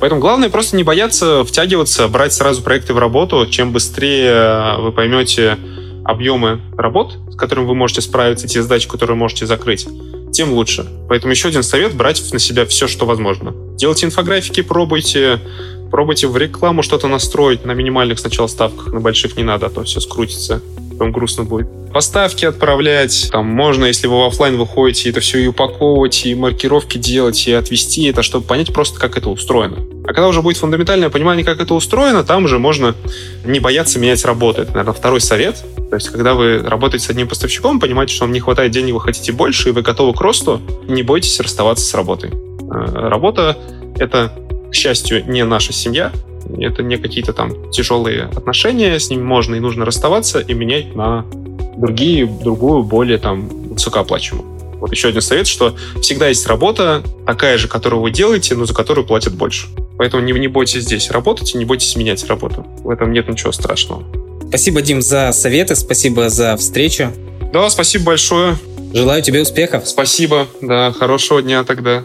Поэтому 0.00 0.20
главное 0.20 0.48
просто 0.48 0.76
не 0.76 0.82
бояться 0.82 1.44
втягиваться, 1.44 2.08
брать 2.08 2.32
сразу 2.32 2.62
проекты 2.62 2.94
в 2.94 2.98
работу. 2.98 3.46
Чем 3.46 3.72
быстрее 3.72 4.78
вы 4.78 4.92
поймете 4.92 5.58
объемы 6.04 6.60
работ, 6.76 7.18
с 7.30 7.36
которыми 7.36 7.66
вы 7.66 7.74
можете 7.74 8.00
справиться, 8.00 8.48
те 8.48 8.62
задачи, 8.62 8.88
которые 8.88 9.14
вы 9.14 9.20
можете 9.20 9.46
закрыть, 9.46 9.86
тем 10.32 10.52
лучше. 10.52 10.86
Поэтому 11.08 11.32
еще 11.32 11.48
один 11.48 11.62
совет— 11.62 11.94
брать 11.96 12.22
на 12.32 12.38
себя 12.38 12.64
все, 12.64 12.86
что 12.88 13.06
возможно. 13.06 13.52
Делайте 13.76 14.06
инфографики, 14.06 14.62
пробуйте, 14.62 15.40
пробуйте 15.90 16.26
в 16.26 16.36
рекламу 16.36 16.82
что-то 16.82 17.08
настроить 17.08 17.64
на 17.64 17.72
минимальных 17.72 18.18
сначала 18.18 18.46
ставках, 18.46 18.92
на 18.92 19.00
больших 19.00 19.36
не 19.36 19.42
надо, 19.42 19.66
а 19.66 19.70
то 19.70 19.84
все 19.84 20.00
скрутится 20.00 20.62
потом 20.98 21.12
грустно 21.12 21.44
будет. 21.44 21.68
Поставки 21.92 22.44
отправлять, 22.44 23.30
там 23.30 23.46
можно, 23.46 23.86
если 23.86 24.08
вы 24.08 24.18
в 24.18 24.26
офлайн 24.26 24.56
выходите, 24.56 25.10
это 25.10 25.20
все 25.20 25.38
и 25.38 25.46
упаковывать, 25.46 26.26
и 26.26 26.34
маркировки 26.34 26.98
делать, 26.98 27.46
и 27.46 27.52
отвести 27.52 28.06
это, 28.06 28.22
чтобы 28.22 28.46
понять 28.46 28.72
просто, 28.74 28.98
как 28.98 29.16
это 29.16 29.30
устроено. 29.30 29.76
А 30.04 30.08
когда 30.08 30.28
уже 30.28 30.42
будет 30.42 30.58
фундаментальное 30.58 31.08
понимание, 31.08 31.44
как 31.44 31.60
это 31.60 31.74
устроено, 31.74 32.24
там 32.24 32.44
уже 32.44 32.58
можно 32.58 32.94
не 33.44 33.60
бояться 33.60 33.98
менять 33.98 34.24
работу. 34.24 34.62
Это, 34.62 34.72
наверное, 34.72 34.92
второй 34.92 35.20
совет. 35.20 35.64
То 35.88 35.94
есть, 35.94 36.10
когда 36.10 36.34
вы 36.34 36.58
работаете 36.58 37.06
с 37.06 37.10
одним 37.10 37.28
поставщиком, 37.28 37.80
понимаете, 37.80 38.12
что 38.14 38.24
вам 38.24 38.32
не 38.32 38.40
хватает 38.40 38.72
денег, 38.72 38.94
вы 38.94 39.00
хотите 39.00 39.32
больше, 39.32 39.70
и 39.70 39.72
вы 39.72 39.82
готовы 39.82 40.12
к 40.12 40.20
росту, 40.20 40.60
не 40.88 41.02
бойтесь 41.02 41.40
расставаться 41.40 41.86
с 41.86 41.94
работой. 41.94 42.30
Э, 42.30 43.08
работа— 43.08 43.56
это, 43.98 44.32
к 44.70 44.74
счастью, 44.74 45.24
не 45.26 45.44
наша 45.44 45.72
семья, 45.72 46.12
это 46.58 46.82
не 46.82 46.96
какие-то 46.96 47.32
там 47.32 47.70
тяжелые 47.70 48.24
отношения, 48.24 48.98
с 48.98 49.10
ними 49.10 49.22
можно 49.22 49.54
и 49.54 49.60
нужно 49.60 49.84
расставаться 49.84 50.40
и 50.40 50.54
менять 50.54 50.94
на 50.94 51.24
другие, 51.76 52.26
другую, 52.26 52.82
более 52.82 53.18
там 53.18 53.48
высокооплачиваемую. 53.48 54.58
Вот 54.80 54.92
еще 54.92 55.08
один 55.08 55.20
совет, 55.20 55.46
что 55.46 55.74
всегда 56.00 56.28
есть 56.28 56.46
работа, 56.46 57.02
такая 57.26 57.58
же, 57.58 57.66
которую 57.66 58.00
вы 58.00 58.10
делаете, 58.10 58.54
но 58.54 58.64
за 58.64 58.74
которую 58.74 59.06
платят 59.06 59.34
больше. 59.34 59.66
Поэтому 59.98 60.22
не, 60.22 60.32
не 60.32 60.48
бойтесь 60.48 60.82
здесь 60.82 61.10
работать 61.10 61.54
и 61.54 61.58
не 61.58 61.64
бойтесь 61.64 61.96
менять 61.96 62.24
работу. 62.26 62.64
В 62.84 62.90
этом 62.90 63.12
нет 63.12 63.28
ничего 63.28 63.50
страшного. 63.50 64.04
Спасибо, 64.48 64.80
Дим, 64.80 65.02
за 65.02 65.32
советы, 65.32 65.74
спасибо 65.74 66.28
за 66.28 66.56
встречу. 66.56 67.12
Да, 67.52 67.68
спасибо 67.70 68.04
большое. 68.04 68.56
Желаю 68.94 69.22
тебе 69.22 69.42
успехов. 69.42 69.86
Спасибо, 69.86 70.46
да, 70.62 70.92
хорошего 70.92 71.42
дня 71.42 71.64
тогда. 71.64 72.04